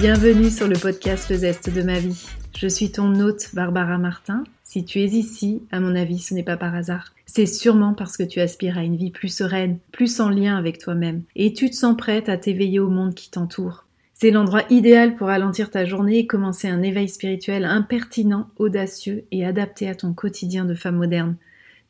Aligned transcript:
Bienvenue 0.00 0.48
sur 0.48 0.68
le 0.68 0.78
podcast 0.78 1.28
Le 1.28 1.38
Zeste 1.38 1.74
de 1.74 1.82
ma 1.82 1.98
vie. 1.98 2.24
Je 2.56 2.68
suis 2.68 2.92
ton 2.92 3.18
hôte 3.18 3.52
Barbara 3.52 3.98
Martin. 3.98 4.44
Si 4.62 4.84
tu 4.84 5.00
es 5.00 5.06
ici, 5.06 5.64
à 5.72 5.80
mon 5.80 5.96
avis, 5.96 6.20
ce 6.20 6.34
n'est 6.34 6.44
pas 6.44 6.56
par 6.56 6.72
hasard. 6.76 7.14
C'est 7.26 7.46
sûrement 7.46 7.94
parce 7.94 8.16
que 8.16 8.22
tu 8.22 8.38
aspires 8.38 8.78
à 8.78 8.84
une 8.84 8.94
vie 8.94 9.10
plus 9.10 9.28
sereine, 9.28 9.80
plus 9.90 10.20
en 10.20 10.28
lien 10.28 10.56
avec 10.56 10.78
toi-même, 10.78 11.22
et 11.34 11.52
tu 11.52 11.68
te 11.68 11.74
sens 11.74 11.96
prête 11.96 12.28
à 12.28 12.36
t'éveiller 12.36 12.78
au 12.78 12.88
monde 12.88 13.16
qui 13.16 13.28
t'entoure. 13.28 13.86
C'est 14.14 14.30
l'endroit 14.30 14.62
idéal 14.70 15.16
pour 15.16 15.26
ralentir 15.26 15.68
ta 15.68 15.84
journée 15.84 16.18
et 16.18 16.26
commencer 16.28 16.68
un 16.68 16.82
éveil 16.82 17.08
spirituel 17.08 17.64
impertinent, 17.64 18.50
audacieux 18.56 19.24
et 19.32 19.44
adapté 19.44 19.88
à 19.88 19.96
ton 19.96 20.12
quotidien 20.12 20.64
de 20.64 20.74
femme 20.74 20.96
moderne. 20.96 21.34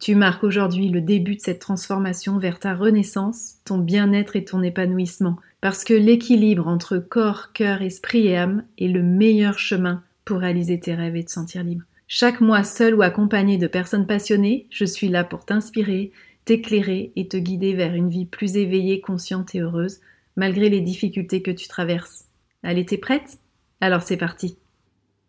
Tu 0.01 0.15
marques 0.15 0.45
aujourd'hui 0.45 0.88
le 0.88 1.02
début 1.02 1.37
de 1.37 1.41
cette 1.43 1.59
transformation 1.59 2.38
vers 2.38 2.59
ta 2.59 2.75
renaissance, 2.75 3.57
ton 3.66 3.77
bien-être 3.77 4.35
et 4.35 4.45
ton 4.45 4.63
épanouissement, 4.63 5.37
parce 5.61 5.85
que 5.85 5.95
l'équilibre 5.95 6.69
entre 6.69 6.98
corps, 6.98 7.53
cœur, 7.53 7.83
esprit 7.83 8.29
et 8.29 8.37
âme 8.37 8.65
est 8.79 8.89
le 8.89 9.03
meilleur 9.03 9.59
chemin 9.59 10.03
pour 10.25 10.39
réaliser 10.39 10.79
tes 10.79 10.95
rêves 10.95 11.16
et 11.16 11.25
te 11.25 11.30
sentir 11.30 11.65
libre. 11.65 11.85
Chaque 12.07 12.41
mois, 12.41 12.65
seul 12.65 12.95
ou 12.95 13.03
accompagné 13.03 13.59
de 13.59 13.66
personnes 13.66 14.07
passionnées, 14.07 14.66
je 14.71 14.85
suis 14.85 15.09
là 15.09 15.25
pour 15.25 15.45
t'inspirer, 15.45 16.13
t'éclairer 16.45 17.13
et 17.16 17.29
te 17.29 17.37
guider 17.37 17.75
vers 17.75 17.95
une 17.95 18.09
vie 18.09 18.25
plus 18.25 18.57
éveillée, 18.57 19.01
consciente 19.01 19.55
et 19.55 19.61
heureuse, 19.61 20.01
malgré 20.37 20.71
les 20.71 20.80
difficultés 20.80 21.43
que 21.43 21.51
tu 21.51 21.69
traverses. 21.69 22.27
Allez, 22.63 22.87
t'es 22.87 22.97
prête? 22.97 23.38
Alors 23.80 24.02
c'est 24.02 24.16
parti. 24.16 24.57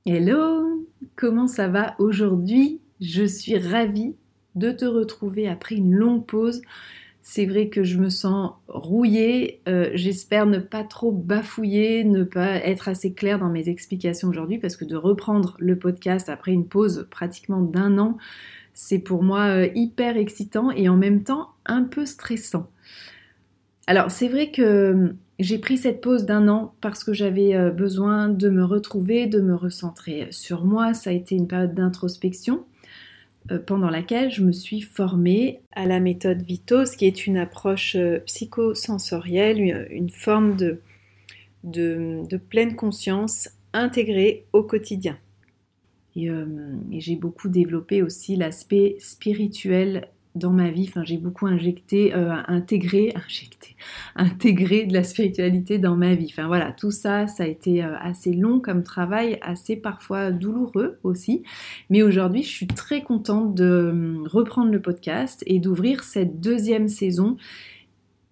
Hello 0.06 0.88
Comment 1.16 1.48
ça 1.48 1.68
va 1.68 1.96
aujourd'hui? 2.00 2.80
Je 3.02 3.24
suis 3.24 3.58
ravie 3.58 4.16
de 4.56 4.72
te 4.72 4.86
retrouver 4.86 5.48
après 5.48 5.76
une 5.76 5.94
longue 5.94 6.26
pause. 6.26 6.62
C'est 7.22 7.46
vrai 7.46 7.68
que 7.68 7.84
je 7.84 7.98
me 7.98 8.10
sens 8.10 8.54
rouillée. 8.68 9.62
Euh, 9.68 9.90
j'espère 9.94 10.46
ne 10.46 10.58
pas 10.58 10.84
trop 10.84 11.12
bafouiller, 11.12 12.04
ne 12.04 12.24
pas 12.24 12.56
être 12.56 12.88
assez 12.88 13.14
claire 13.14 13.40
dans 13.40 13.50
mes 13.50 13.68
explications 13.70 14.30
aujourd'hui 14.30 14.58
parce 14.58 14.78
que 14.78 14.86
de 14.86 14.96
reprendre 14.96 15.56
le 15.60 15.78
podcast 15.78 16.30
après 16.30 16.54
une 16.54 16.66
pause 16.66 17.08
pratiquement 17.12 17.62
d'un 17.62 17.98
an, 17.98 18.18
c'est 18.74 19.00
pour 19.00 19.24
moi 19.24 19.48
euh, 19.48 19.68
hyper 19.76 20.16
excitant 20.18 20.72
et 20.72 20.88
en 20.88 20.96
même 20.96 21.24
temps 21.24 21.50
un 21.66 21.84
peu 21.84 22.06
stressant. 22.06 22.70
Alors 23.86 24.12
c'est 24.12 24.28
vrai 24.28 24.52
que 24.52 25.14
j'ai 25.40 25.58
pris 25.58 25.78
cette 25.78 26.02
pause 26.02 26.26
d'un 26.26 26.48
an 26.48 26.74
parce 26.80 27.04
que 27.04 27.14
j'avais 27.14 27.56
euh, 27.56 27.72
besoin 27.72 28.30
de 28.30 28.50
me 28.50 28.64
retrouver, 28.64 29.26
de 29.28 29.42
me 29.42 29.56
recentrer 29.56 30.28
sur 30.32 30.66
moi. 30.66 30.94
Ça 30.94 31.10
a 31.10 31.14
été 31.14 31.36
une 31.36 31.48
période 31.48 31.74
d'introspection. 31.74 32.66
Euh, 33.52 33.58
pendant 33.58 33.90
laquelle 33.90 34.32
je 34.32 34.44
me 34.44 34.52
suis 34.52 34.82
formée 34.82 35.62
à 35.72 35.86
la 35.86 36.00
méthode 36.00 36.42
Vitos, 36.42 36.96
qui 36.98 37.06
est 37.06 37.26
une 37.26 37.38
approche 37.38 37.96
euh, 37.96 38.20
psychosensorielle, 38.26 39.88
une 39.90 40.10
forme 40.10 40.56
de, 40.56 40.82
de, 41.64 42.38
pleine 42.38 42.76
conscience 42.76 43.50
intégrée 43.74 44.46
au 44.54 44.64
quotidien. 44.64 45.18
Et, 46.16 46.30
euh, 46.30 46.46
et 46.92 47.00
j'ai 47.00 47.16
beaucoup 47.16 47.50
développé 47.50 48.04
aussi 48.04 48.36
l'aspect 48.36 48.98
spirituel 49.00 50.10
dans 50.36 50.52
ma 50.52 50.70
vie. 50.70 50.92
J'ai 51.04 51.18
beaucoup 51.18 51.48
injecté, 51.48 52.14
euh, 52.14 52.34
intégré, 52.48 53.14
injecté, 53.28 53.76
intégré 54.16 54.86
de 54.86 54.94
la 54.94 55.04
spiritualité 55.04 55.80
dans 55.80 55.96
ma 55.96 56.16
vie. 56.16 56.28
Enfin 56.30 56.48
voilà, 56.48 56.72
tout 56.72 56.92
ça, 56.92 57.28
ça 57.28 57.44
a 57.44 57.48
été 57.48 57.84
euh, 57.84 57.96
assez 58.00 58.34
long 58.34 58.60
comme 58.60 58.84
travail, 58.84 59.40
assez 59.42 59.76
parfois 59.76 60.32
douloureux 60.32 61.00
aussi. 61.04 61.44
Mais 61.90 62.04
aujourd'hui, 62.04 62.44
je 62.44 62.50
suis 62.50 62.68
très 62.68 63.02
contente 63.02 63.56
de 63.56 63.90
hum, 63.92 64.28
reprendre 64.28 64.72
le 64.72 64.82
podcast 64.82 65.44
et 65.48 65.60
d'ouvrir 65.60 66.04
cette 66.04 66.40
deuxième 66.40 66.88
saison 66.88 67.38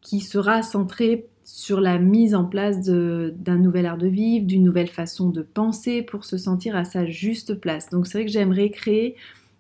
qui 0.02 0.22
sera 0.22 0.62
centrée 0.64 1.28
sur 1.44 1.80
la 1.80 1.98
mise 1.98 2.36
en 2.36 2.44
place 2.44 2.82
d'un 2.82 3.58
nouvel 3.58 3.86
art 3.86 3.98
de 3.98 4.08
vivre, 4.08 4.46
d'une 4.46 4.64
nouvelle 4.64 4.90
façon 4.90 5.30
de 5.30 5.42
penser 5.42 6.02
pour 6.02 6.26
se 6.26 6.38
sentir 6.38 6.76
à 6.76 6.84
sa 6.84 7.06
juste 7.06 7.56
place. 7.56 7.90
Donc 7.90 8.06
c'est 8.06 8.18
vrai 8.18 8.26
que 8.26 8.32
j'aimerais 8.32 8.70
créer 8.70 9.16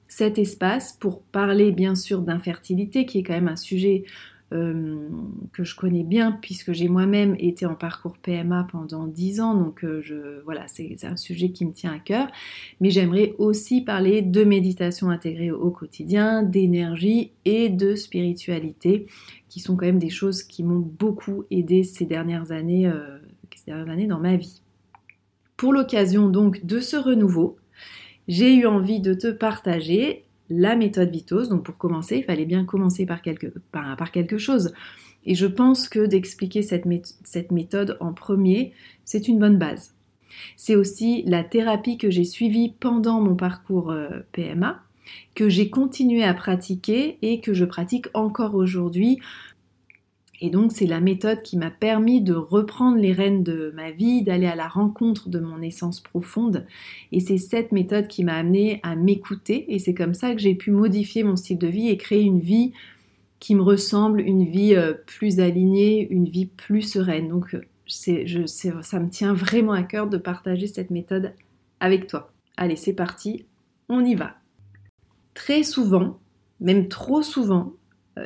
cet 0.07 0.37
espace 0.37 0.93
pour 0.93 1.21
parler 1.21 1.71
bien 1.71 1.95
sûr 1.95 2.21
d'infertilité, 2.21 3.05
qui 3.05 3.19
est 3.19 3.23
quand 3.23 3.33
même 3.33 3.47
un 3.47 3.55
sujet 3.55 4.05
euh, 4.53 5.09
que 5.51 5.65
je 5.65 5.75
connais 5.75 6.03
bien 6.03 6.31
puisque 6.31 6.71
j'ai 6.71 6.87
moi-même 6.87 7.35
été 7.37 7.65
en 7.65 7.75
parcours 7.75 8.17
PMA 8.17 8.65
pendant 8.71 9.05
10 9.05 9.41
ans, 9.41 9.55
donc 9.55 9.83
euh, 9.83 9.99
je, 10.01 10.41
voilà, 10.45 10.65
c'est 10.69 10.95
un 11.03 11.17
sujet 11.17 11.49
qui 11.49 11.65
me 11.65 11.73
tient 11.73 11.91
à 11.91 11.99
cœur. 11.99 12.27
Mais 12.79 12.89
j'aimerais 12.89 13.35
aussi 13.39 13.81
parler 13.81 14.21
de 14.21 14.45
méditation 14.45 15.09
intégrée 15.09 15.51
au 15.51 15.69
quotidien, 15.69 16.43
d'énergie 16.43 17.33
et 17.43 17.67
de 17.67 17.95
spiritualité, 17.95 19.07
qui 19.49 19.59
sont 19.59 19.75
quand 19.75 19.85
même 19.85 19.99
des 19.99 20.09
choses 20.09 20.43
qui 20.43 20.63
m'ont 20.63 20.79
beaucoup 20.97 21.43
aidé 21.51 21.83
ces 21.83 22.05
dernières 22.05 22.53
années, 22.53 22.87
euh, 22.87 23.17
ces 23.53 23.71
dernières 23.71 23.89
années 23.89 24.07
dans 24.07 24.19
ma 24.21 24.37
vie. 24.37 24.61
Pour 25.57 25.73
l'occasion 25.73 26.29
donc 26.29 26.65
de 26.65 26.79
ce 26.79 26.95
renouveau, 26.95 27.57
j'ai 28.27 28.55
eu 28.55 28.65
envie 28.65 28.99
de 28.99 29.13
te 29.13 29.31
partager 29.31 30.23
la 30.49 30.75
méthode 30.75 31.09
Vitos. 31.09 31.47
Donc 31.47 31.63
pour 31.63 31.77
commencer, 31.77 32.17
il 32.17 32.23
fallait 32.23 32.45
bien 32.45 32.65
commencer 32.65 33.05
par 33.05 33.21
quelque, 33.21 34.37
chose. 34.37 34.73
Et 35.25 35.35
je 35.35 35.45
pense 35.45 35.89
que 35.89 36.05
d'expliquer 36.05 36.61
cette, 36.61 36.85
cette 37.23 37.51
méthode 37.51 37.97
en 37.99 38.13
premier, 38.13 38.73
c'est 39.05 39.27
une 39.27 39.39
bonne 39.39 39.57
base. 39.57 39.93
C'est 40.55 40.75
aussi 40.75 41.23
la 41.25 41.43
thérapie 41.43 41.97
que 41.97 42.11
j'ai 42.11 42.23
suivie 42.23 42.73
pendant 42.79 43.21
mon 43.21 43.35
parcours 43.35 43.91
euh, 43.91 44.19
PMA, 44.33 44.81
que 45.35 45.49
j'ai 45.49 45.69
continué 45.69 46.23
à 46.23 46.33
pratiquer 46.33 47.17
et 47.21 47.39
que 47.39 47.53
je 47.53 47.65
pratique 47.65 48.07
encore 48.13 48.55
aujourd'hui 48.55 49.19
et 50.39 50.49
donc 50.49 50.71
c'est 50.71 50.85
la 50.85 50.99
méthode 50.99 51.41
qui 51.41 51.57
m'a 51.57 51.71
permis 51.71 52.21
de 52.21 52.33
reprendre 52.33 52.97
les 52.97 53.11
rênes 53.11 53.43
de 53.43 53.71
ma 53.75 53.91
vie, 53.91 54.21
d'aller 54.21 54.45
à 54.45 54.55
la 54.55 54.67
rencontre 54.67 55.29
de 55.29 55.39
mon 55.39 55.61
essence 55.61 55.99
profonde. 55.99 56.65
Et 57.11 57.19
c'est 57.19 57.39
cette 57.39 57.71
méthode 57.71 58.07
qui 58.07 58.23
m'a 58.23 58.35
amené 58.35 58.79
à 58.83 58.95
m'écouter. 58.95 59.73
Et 59.73 59.79
c'est 59.79 59.95
comme 59.95 60.13
ça 60.13 60.35
que 60.35 60.41
j'ai 60.41 60.53
pu 60.53 60.69
modifier 60.69 61.23
mon 61.23 61.35
style 61.35 61.57
de 61.57 61.67
vie 61.67 61.89
et 61.89 61.97
créer 61.97 62.21
une 62.21 62.39
vie 62.39 62.73
qui 63.39 63.55
me 63.55 63.63
ressemble, 63.63 64.21
une 64.21 64.45
vie 64.45 64.75
euh, 64.75 64.93
plus 64.93 65.39
alignée, 65.39 66.07
une 66.11 66.29
vie 66.29 66.45
plus 66.45 66.83
sereine. 66.83 67.29
Donc 67.29 67.57
c'est, 67.87 68.27
je, 68.27 68.45
ça 68.45 68.99
me 68.99 69.09
tient 69.09 69.33
vraiment 69.33 69.73
à 69.73 69.83
cœur 69.83 70.07
de 70.07 70.17
partager 70.17 70.67
cette 70.67 70.91
méthode 70.91 71.33
avec 71.79 72.05
toi. 72.05 72.31
Allez, 72.57 72.75
c'est 72.75 72.93
parti, 72.93 73.45
on 73.89 74.05
y 74.05 74.13
va. 74.13 74.35
Très 75.33 75.63
souvent, 75.63 76.19
même 76.59 76.87
trop 76.87 77.21
souvent, 77.21 77.73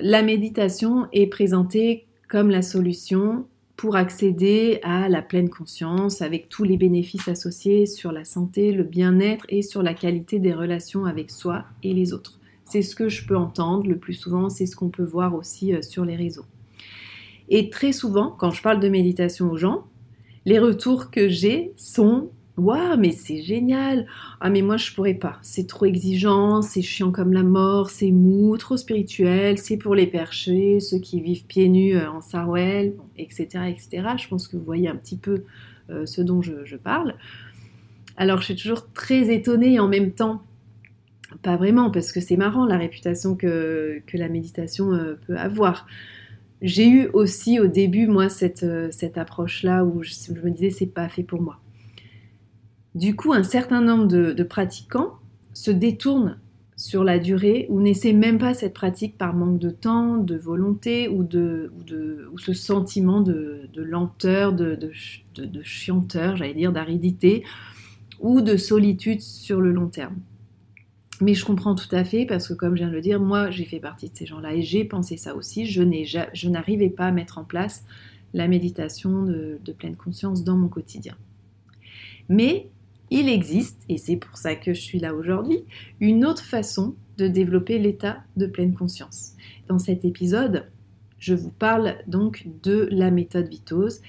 la 0.01 0.21
méditation 0.21 1.07
est 1.11 1.27
présentée 1.27 2.05
comme 2.29 2.49
la 2.49 2.61
solution 2.61 3.45
pour 3.75 3.95
accéder 3.95 4.79
à 4.83 5.09
la 5.09 5.23
pleine 5.23 5.49
conscience 5.49 6.21
avec 6.21 6.49
tous 6.49 6.63
les 6.63 6.77
bénéfices 6.77 7.27
associés 7.27 7.87
sur 7.87 8.11
la 8.11 8.23
santé, 8.23 8.71
le 8.71 8.83
bien-être 8.83 9.45
et 9.49 9.63
sur 9.63 9.81
la 9.81 9.95
qualité 9.95 10.37
des 10.37 10.53
relations 10.53 11.05
avec 11.05 11.31
soi 11.31 11.65
et 11.81 11.93
les 11.93 12.13
autres. 12.13 12.39
C'est 12.63 12.83
ce 12.83 12.95
que 12.95 13.09
je 13.09 13.25
peux 13.25 13.35
entendre 13.35 13.87
le 13.87 13.97
plus 13.97 14.13
souvent, 14.13 14.49
c'est 14.49 14.67
ce 14.67 14.75
qu'on 14.75 14.89
peut 14.89 15.03
voir 15.03 15.33
aussi 15.33 15.73
euh, 15.73 15.81
sur 15.81 16.05
les 16.05 16.15
réseaux. 16.15 16.45
Et 17.49 17.69
très 17.69 17.91
souvent, 17.91 18.29
quand 18.29 18.51
je 18.51 18.61
parle 18.61 18.79
de 18.79 18.87
méditation 18.87 19.49
aux 19.49 19.57
gens, 19.57 19.87
les 20.45 20.59
retours 20.59 21.11
que 21.11 21.27
j'ai 21.27 21.73
sont 21.75 22.29
Waouh, 22.61 22.95
mais 22.95 23.11
c'est 23.11 23.41
génial! 23.41 24.05
Ah, 24.39 24.51
mais 24.51 24.61
moi 24.61 24.77
je 24.77 24.93
pourrais 24.93 25.15
pas. 25.15 25.39
C'est 25.41 25.65
trop 25.65 25.85
exigeant, 25.85 26.61
c'est 26.61 26.83
chiant 26.83 27.11
comme 27.11 27.33
la 27.33 27.41
mort, 27.41 27.89
c'est 27.89 28.11
mou, 28.11 28.55
trop 28.57 28.77
spirituel, 28.77 29.57
c'est 29.57 29.77
pour 29.77 29.95
les 29.95 30.05
perchés, 30.05 30.79
ceux 30.79 30.99
qui 30.99 31.21
vivent 31.21 31.45
pieds 31.45 31.69
nus 31.69 31.95
euh, 31.95 32.07
en 32.11 32.21
sarouel, 32.21 32.93
etc., 33.17 33.47
etc. 33.67 34.09
Je 34.15 34.27
pense 34.27 34.47
que 34.47 34.57
vous 34.57 34.63
voyez 34.63 34.87
un 34.87 34.95
petit 34.95 35.17
peu 35.17 35.43
euh, 35.89 36.05
ce 36.05 36.21
dont 36.21 36.43
je, 36.43 36.75
parle. 36.75 37.15
Alors 38.15 38.41
je 38.41 38.45
suis 38.45 38.55
toujours 38.55 38.91
très 38.93 39.33
étonnée 39.33 39.79
en 39.79 39.87
même 39.87 40.11
temps, 40.11 40.43
pas 41.41 41.57
vraiment, 41.57 41.89
parce 41.89 42.11
que 42.11 42.19
c'est 42.21 42.37
marrant 42.37 42.67
la 42.67 42.77
réputation 42.77 43.35
que, 43.35 44.03
la 44.13 44.29
méditation 44.29 44.93
euh, 44.93 45.15
peut 45.25 45.35
avoir. 45.35 45.87
J'ai 46.61 46.87
eu 46.87 47.07
aussi 47.13 47.59
au 47.59 47.65
début, 47.65 48.05
moi, 48.05 48.29
cette, 48.29 48.67
cette 48.91 49.17
approche-là 49.17 49.83
où 49.83 50.03
je, 50.03 50.13
je 50.27 50.41
me 50.41 50.51
disais, 50.51 50.69
c'est 50.69 50.93
pas 50.93 51.09
fait 51.09 51.23
pour 51.23 51.41
moi. 51.41 51.60
Du 52.93 53.15
coup, 53.15 53.33
un 53.33 53.43
certain 53.43 53.81
nombre 53.81 54.07
de, 54.07 54.43
pratiquants 54.43 55.13
se 55.53 55.71
détournent 55.71 56.37
sur 56.75 57.03
la 57.03 57.19
durée 57.19 57.67
ou 57.69 57.79
n'essaient 57.79 58.13
même 58.13 58.37
pas 58.37 58.53
cette 58.53 58.73
pratique 58.73 59.17
par 59.17 59.33
manque 59.33 59.59
de 59.59 59.69
temps, 59.69 60.17
de 60.17 60.35
volonté 60.35 61.07
ou, 61.07 61.23
de, 61.23 61.71
ce 62.37 62.53
sentiment 62.53 63.21
de, 63.21 63.69
lenteur, 63.75 64.53
de, 64.53 64.77
de 65.37 65.63
chianteur, 65.63 66.35
j'allais 66.35 66.53
dire, 66.53 66.71
d'aridité 66.71 67.43
ou 68.19 68.41
de 68.41 68.57
solitude 68.57 69.21
sur 69.21 69.61
le 69.61 69.71
long 69.71 69.87
terme. 69.87 70.15
Mais 71.21 71.35
je 71.35 71.45
comprends 71.45 71.75
tout 71.75 71.93
à 71.95 72.03
fait 72.03 72.25
parce 72.25 72.47
que 72.47 72.53
comme 72.53 72.75
je 72.75 72.81
viens 72.81 72.89
de 72.89 72.95
le 72.95 73.01
dire, 73.01 73.21
moi 73.21 73.51
j'ai 73.51 73.65
fait 73.65 73.79
partie 73.79 74.09
de 74.09 74.15
ces 74.15 74.25
gens-là 74.25 74.55
et 74.55 74.63
j'ai 74.63 74.83
pensé 74.83 75.17
ça 75.17 75.35
aussi. 75.35 75.65
Je 75.65 76.49
n'arrivais 76.49 76.89
pas 76.89 77.05
à 77.05 77.11
mettre 77.11 77.37
en 77.37 77.43
place 77.43 77.85
la 78.33 78.47
méditation 78.47 79.23
de, 79.23 79.59
de 79.63 79.71
pleine 79.71 79.95
conscience 79.95 80.43
dans 80.43 80.57
mon 80.57 80.67
quotidien. 80.67 81.15
Mais 82.27 82.69
il 83.11 83.29
existe, 83.29 83.83
et 83.89 83.97
c'est 83.97 84.15
pour 84.15 84.37
ça 84.37 84.55
que 84.55 84.73
je 84.73 84.81
suis 84.81 84.99
là 84.99 85.13
aujourd'hui, 85.13 85.63
une 85.99 86.25
autre 86.25 86.43
façon 86.43 86.95
de 87.17 87.27
développer 87.27 87.77
l'état 87.77 88.23
de 88.37 88.47
pleine 88.47 88.73
conscience. 88.73 89.33
Dans 89.67 89.77
cet 89.77 90.05
épisode, 90.05 90.67
je 91.19 91.35
vous 91.35 91.51
parle 91.51 91.97
donc 92.07 92.47
de 92.63 92.87
la 92.91 93.11
méthode 93.11 93.47
Vitos. 93.47 94.01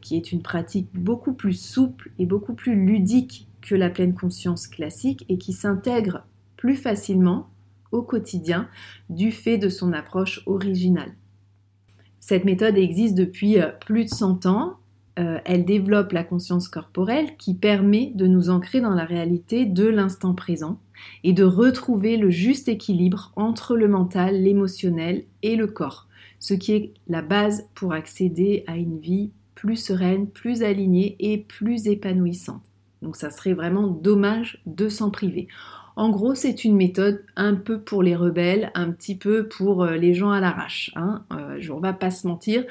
qui 0.00 0.16
est 0.16 0.32
une 0.32 0.40
pratique 0.40 0.88
beaucoup 0.94 1.34
plus 1.34 1.60
souple 1.60 2.10
et 2.18 2.24
beaucoup 2.24 2.54
plus 2.54 2.74
ludique 2.74 3.46
que 3.60 3.74
la 3.74 3.90
pleine 3.90 4.14
conscience 4.14 4.68
classique 4.68 5.26
et 5.28 5.36
qui 5.36 5.52
s'intègre 5.52 6.24
plus 6.56 6.76
facilement 6.76 7.50
au 7.92 8.02
quotidien 8.02 8.68
du 9.10 9.32
fait 9.32 9.58
de 9.58 9.68
son 9.68 9.92
approche 9.92 10.42
originale. 10.46 11.14
Cette 12.20 12.44
méthode 12.44 12.76
existe 12.76 13.14
depuis 13.14 13.60
euh, 13.60 13.68
plus 13.68 14.04
de 14.04 14.10
100 14.10 14.46
ans. 14.46 14.78
Euh, 15.18 15.38
elle 15.46 15.64
développe 15.64 16.12
la 16.12 16.24
conscience 16.24 16.68
corporelle 16.68 17.36
qui 17.38 17.54
permet 17.54 18.12
de 18.14 18.26
nous 18.26 18.50
ancrer 18.50 18.80
dans 18.80 18.94
la 18.94 19.04
réalité 19.04 19.64
de 19.64 19.86
l'instant 19.86 20.34
présent 20.34 20.78
et 21.24 21.32
de 21.32 21.44
retrouver 21.44 22.16
le 22.16 22.30
juste 22.30 22.68
équilibre 22.68 23.32
entre 23.34 23.76
le 23.76 23.88
mental, 23.88 24.42
l'émotionnel 24.42 25.24
et 25.42 25.56
le 25.56 25.66
corps, 25.66 26.06
ce 26.38 26.52
qui 26.54 26.72
est 26.72 26.94
la 27.08 27.22
base 27.22 27.66
pour 27.74 27.92
accéder 27.92 28.64
à 28.66 28.76
une 28.76 28.98
vie 28.98 29.30
plus 29.54 29.76
sereine, 29.76 30.28
plus 30.28 30.62
alignée 30.62 31.16
et 31.18 31.38
plus 31.38 31.86
épanouissante. 31.86 32.62
Donc 33.00 33.16
ça 33.16 33.30
serait 33.30 33.54
vraiment 33.54 33.86
dommage 33.86 34.60
de 34.66 34.88
s'en 34.88 35.10
priver. 35.10 35.48
En 35.96 36.10
gros, 36.10 36.34
c'est 36.34 36.64
une 36.64 36.76
méthode 36.76 37.24
un 37.36 37.54
peu 37.54 37.80
pour 37.80 38.02
les 38.02 38.14
rebelles, 38.14 38.70
un 38.74 38.90
petit 38.90 39.16
peu 39.16 39.48
pour 39.48 39.82
euh, 39.82 39.96
les 39.96 40.12
gens 40.12 40.30
à 40.30 40.40
l'arrache. 40.40 40.92
Hein. 40.94 41.24
Euh, 41.32 41.56
ne 41.58 41.82
vais 41.82 41.94
pas 41.94 42.10
se 42.10 42.26
mentir. 42.26 42.64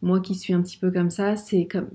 Moi 0.00 0.20
qui 0.20 0.34
suis 0.34 0.52
un 0.52 0.62
petit 0.62 0.76
peu 0.76 0.90
comme 0.90 1.10
ça, 1.10 1.36
c'est 1.36 1.66
comme 1.66 1.88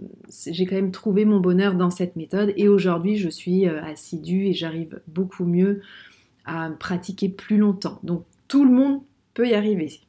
j'ai 0.46 0.66
quand 0.66 0.76
même 0.76 0.92
trouvé 0.92 1.24
mon 1.26 1.40
bonheur 1.40 1.76
dans 1.76 1.90
cette 1.90 2.16
méthode 2.16 2.54
et 2.58 2.68
aujourd'hui 2.68 3.16
je 3.16 3.30
suis 3.30 3.68
euh, 3.68 3.82
assidue 3.84 4.48
et 4.48 4.54
j'arrive 4.54 5.02
beaucoup 5.08 5.46
mieux 5.46 5.82
à 6.46 6.70
pratiquer 6.72 7.30
plus 7.30 7.58
longtemps. 7.58 8.00
Donc 8.04 8.26
tout 8.48 8.66
le 8.66 8.72
monde 8.72 9.02
peut 9.34 9.48
y 9.48 9.54
arriver. 9.54 10.02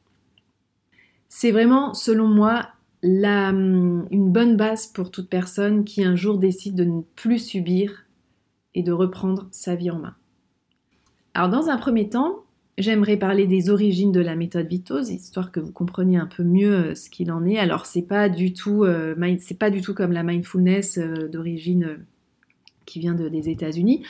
C'est 1.29 1.51
vraiment, 1.51 1.93
selon 1.93 2.27
moi, 2.27 2.67
Hum, 3.05 4.07
une 4.09 4.31
bonne 4.31 4.57
base 4.57 4.87
pour 4.87 5.11
toute 5.11 5.29
personne 5.29 5.85
qui 5.85 6.03
un 6.03 6.15
jour 6.15 6.39
décide 6.39 6.75
de 6.75 6.85
ne 6.85 7.01
plus 7.15 7.37
subir 7.37 8.05
et 8.73 8.81
de 8.81 8.91
reprendre 8.91 9.47
sa 9.51 9.75
vie 9.75 9.91
en 9.91 9.99
main. 9.99 10.15
Alors 11.35 11.49
dans 11.49 11.69
un 11.69 11.77
premier 11.77 12.09
temps, 12.09 12.44
j'aimerais 12.77 13.17
parler 13.17 13.47
des 13.47 13.69
origines 13.69 14.11
de 14.11 14.19
la 14.19 14.35
méthode 14.35 14.67
Vitose, 14.67 15.09
histoire 15.09 15.51
que 15.51 15.59
vous 15.59 15.71
compreniez 15.71 16.17
un 16.17 16.25
peu 16.25 16.43
mieux 16.43 16.73
euh, 16.73 16.95
ce 16.95 17.09
qu'il 17.09 17.31
en 17.31 17.45
est. 17.45 17.57
Alors 17.57 17.85
c'est 17.85 18.01
pas 18.01 18.29
du 18.29 18.53
tout, 18.53 18.83
euh, 18.83 19.15
c'est 19.39 19.59
pas 19.59 19.69
du 19.69 19.81
tout 19.81 19.93
comme 19.93 20.11
la 20.11 20.23
mindfulness 20.23 20.97
euh, 20.97 21.27
d'origine 21.27 21.99
qui 22.85 22.99
vient 22.99 23.15
des 23.15 23.49
États-Unis. 23.49 24.05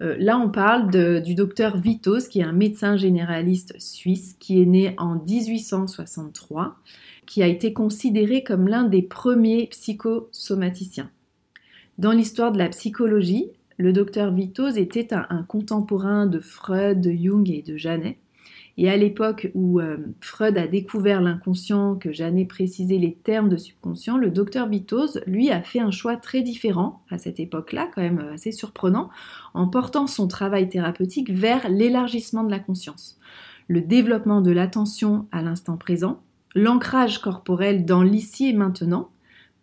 là, 0.00 0.38
on 0.38 0.48
parle 0.48 1.22
du 1.22 1.34
docteur 1.34 1.76
Vitos, 1.76 2.28
qui 2.30 2.40
est 2.40 2.44
un 2.44 2.52
médecin 2.52 2.96
généraliste 2.96 3.78
suisse, 3.78 4.36
qui 4.40 4.62
est 4.62 4.64
né 4.64 4.94
en 4.96 5.16
1863 5.16 6.78
qui 7.26 7.42
a 7.42 7.46
été 7.46 7.72
considéré 7.72 8.42
comme 8.42 8.68
l'un 8.68 8.84
des 8.84 9.02
premiers 9.02 9.66
psychosomaticiens. 9.66 11.10
Dans 11.98 12.12
l'histoire 12.12 12.52
de 12.52 12.58
la 12.58 12.68
psychologie, 12.68 13.50
le 13.78 13.92
docteur 13.92 14.32
Vitos 14.32 14.70
était 14.70 15.12
un, 15.12 15.42
contemporain 15.42 16.26
de 16.26 16.40
Freud, 16.40 17.00
de 17.00 17.10
Jung 17.10 17.50
et 17.50 17.62
de 17.62 17.76
Janet. 17.76 18.16
Et 18.78 18.90
à 18.90 18.96
l'époque 18.96 19.50
où 19.54 19.80
euh, 19.80 19.96
Freud 20.20 20.58
a 20.58 20.66
découvert 20.66 21.22
l'inconscient, 21.22 21.94
que 21.96 22.12
Janet 22.12 22.46
précisait 22.46 22.98
les 22.98 23.14
termes 23.14 23.48
de 23.48 23.56
subconscient, 23.56 24.18
le 24.18 24.30
docteur 24.30 24.68
Vitos, 24.68 25.18
lui, 25.26 25.50
a 25.50 25.62
fait 25.62 25.80
un 25.80 25.90
choix 25.90 26.16
très 26.16 26.42
différent 26.42 27.02
à 27.10 27.16
cette 27.16 27.40
époque-là, 27.40 27.88
quand 27.94 28.02
même 28.02 28.18
assez 28.34 28.52
surprenant, 28.52 29.08
en 29.54 29.68
portant 29.68 30.06
son 30.06 30.28
travail 30.28 30.68
thérapeutique 30.68 31.30
vers 31.30 31.70
l'élargissement 31.70 32.44
de 32.44 32.50
la 32.50 32.58
conscience, 32.58 33.18
le 33.68 33.80
développement 33.80 34.42
de 34.42 34.50
l'attention 34.50 35.26
à 35.32 35.40
l'instant 35.40 35.78
présent, 35.78 36.20
l'ancrage 36.54 37.18
corporel 37.18 37.86
dans 37.86 38.02
l'ici 38.02 38.48
et 38.48 38.52
maintenant 38.52 39.10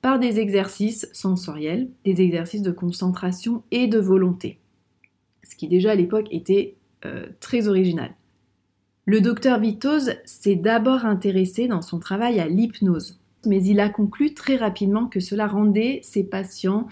par 0.04 0.20
des 0.20 0.42
exercices 0.42 1.10
sensoriels, 1.14 1.90
des 2.04 2.22
exercices 2.22 2.62
de 2.62 2.72
concentration 2.72 3.64
et 3.72 3.88
de 3.88 4.00
volonté. 4.00 4.60
Ce 5.44 5.56
qui 5.56 5.70
déjà 5.70 5.92
à 5.92 5.96
l'époque 5.96 6.28
était 6.30 6.76
euh, 7.06 7.28
très 7.40 7.70
original. 7.70 8.12
Le 9.06 9.22
docteur 9.22 9.62
Vitoz 9.62 10.12
s'est 10.26 10.58
d'abord 10.58 11.06
intéressé 11.06 11.70
dans 11.70 11.82
son 11.82 12.00
travail 12.00 12.42
à 12.42 12.50
l'hypnose, 12.50 13.22
mais 13.46 13.64
il 13.64 13.80
a 13.80 13.88
conclu 13.88 14.34
très 14.34 14.58
rapidement 14.58 15.08
que 15.08 15.22
cela 15.22 15.48
rendait 15.48 16.02
ses 16.04 16.26
patients 16.26 16.90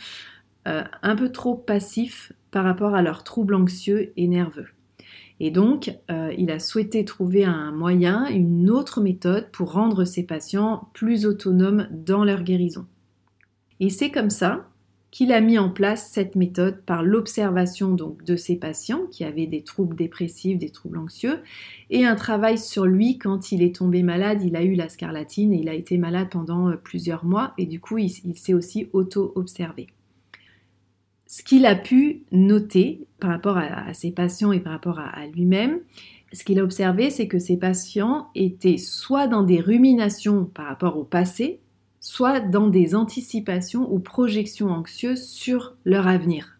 euh, 0.69 0.83
un 1.03 1.15
peu 1.17 1.33
trop 1.33 1.55
passifs 1.55 2.31
par 2.49 2.63
rapport 2.63 2.95
à 2.95 3.01
leurs 3.01 3.25
troubles 3.25 3.55
anxieux 3.55 4.13
et 4.15 4.29
nerveux. 4.29 4.67
Et 5.41 5.51
donc, 5.51 5.93
euh, 6.09 6.33
il 6.37 6.49
a 6.49 6.59
souhaité 6.59 7.03
trouver 7.03 7.43
un 7.43 7.73
moyen, 7.73 8.27
une 8.27 8.69
autre 8.69 9.01
méthode 9.01 9.51
pour 9.51 9.73
rendre 9.73 10.05
ses 10.05 10.23
patients 10.23 10.89
plus 10.93 11.25
autonomes 11.25 11.89
dans 11.91 12.23
leur 12.23 12.43
guérison. 12.43 12.87
Et 13.81 13.89
c'est 13.89 14.09
comme 14.09 14.29
ça 14.29 14.69
qu'il 15.11 15.33
a 15.33 15.41
mis 15.41 15.57
en 15.57 15.69
place 15.69 16.09
cette 16.09 16.37
méthode 16.37 16.83
par 16.85 17.03
l'observation 17.03 17.91
donc 17.93 18.23
de 18.23 18.37
ses 18.37 18.55
patients 18.55 19.01
qui 19.11 19.25
avaient 19.25 19.45
des 19.45 19.61
troubles 19.61 19.97
dépressifs, 19.97 20.57
des 20.57 20.69
troubles 20.69 20.99
anxieux, 20.99 21.41
et 21.89 22.05
un 22.05 22.15
travail 22.15 22.57
sur 22.57 22.85
lui 22.85 23.17
quand 23.17 23.51
il 23.51 23.61
est 23.61 23.75
tombé 23.75 24.03
malade. 24.03 24.41
Il 24.41 24.55
a 24.55 24.63
eu 24.63 24.75
la 24.75 24.87
scarlatine 24.87 25.51
et 25.51 25.57
il 25.57 25.67
a 25.67 25.73
été 25.73 25.97
malade 25.97 26.29
pendant 26.31 26.69
euh, 26.69 26.77
plusieurs 26.77 27.25
mois 27.25 27.53
et 27.57 27.65
du 27.65 27.81
coup 27.81 27.97
il 27.97 28.09
s'est 28.37 28.53
aussi 28.53 28.87
auto-observé 28.93 29.87
ce 31.31 31.43
qu'il 31.43 31.65
a 31.65 31.75
pu 31.75 32.23
noter 32.33 33.07
par 33.21 33.29
rapport 33.29 33.57
à, 33.57 33.93
ses 33.93 34.11
patients 34.11 34.51
et 34.51 34.59
par 34.59 34.73
rapport 34.73 34.99
à, 34.99 35.25
lui-même, 35.27 35.79
ce 36.33 36.43
qu'il 36.43 36.59
a 36.59 36.63
observé, 36.63 37.09
c'est 37.09 37.29
que 37.29 37.39
ses 37.39 37.55
patients 37.55 38.27
étaient 38.35 38.77
soit 38.77 39.27
dans 39.27 39.41
des 39.41 39.61
ruminations 39.61 40.43
par 40.43 40.65
rapport 40.65 40.97
au 40.97 41.05
passé, 41.05 41.61
soit 42.01 42.39
dans 42.39 42.67
des 42.67 42.95
anticipations 42.95 43.89
ou 43.93 43.99
projections 43.99 44.69
anxieuses 44.69 45.23
sur 45.23 45.75
leur 45.85 46.07
avenir. 46.07 46.57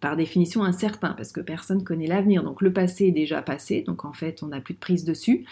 Par 0.00 0.16
définition 0.16 0.62
incertain, 0.62 1.14
parce 1.16 1.32
que 1.32 1.40
personne 1.40 1.78
ne 1.78 1.84
connaît 1.84 2.06
l'avenir. 2.06 2.44
Donc 2.44 2.60
le 2.60 2.72
passé 2.72 3.06
est 3.06 3.12
déjà 3.12 3.40
passé, 3.40 3.82
donc 3.82 4.04
en 4.04 4.12
fait 4.12 4.42
on 4.42 4.48
n'a 4.48 4.60
plus 4.60 4.74
de 4.74 4.78
prise 4.78 5.04
dessus. 5.04 5.46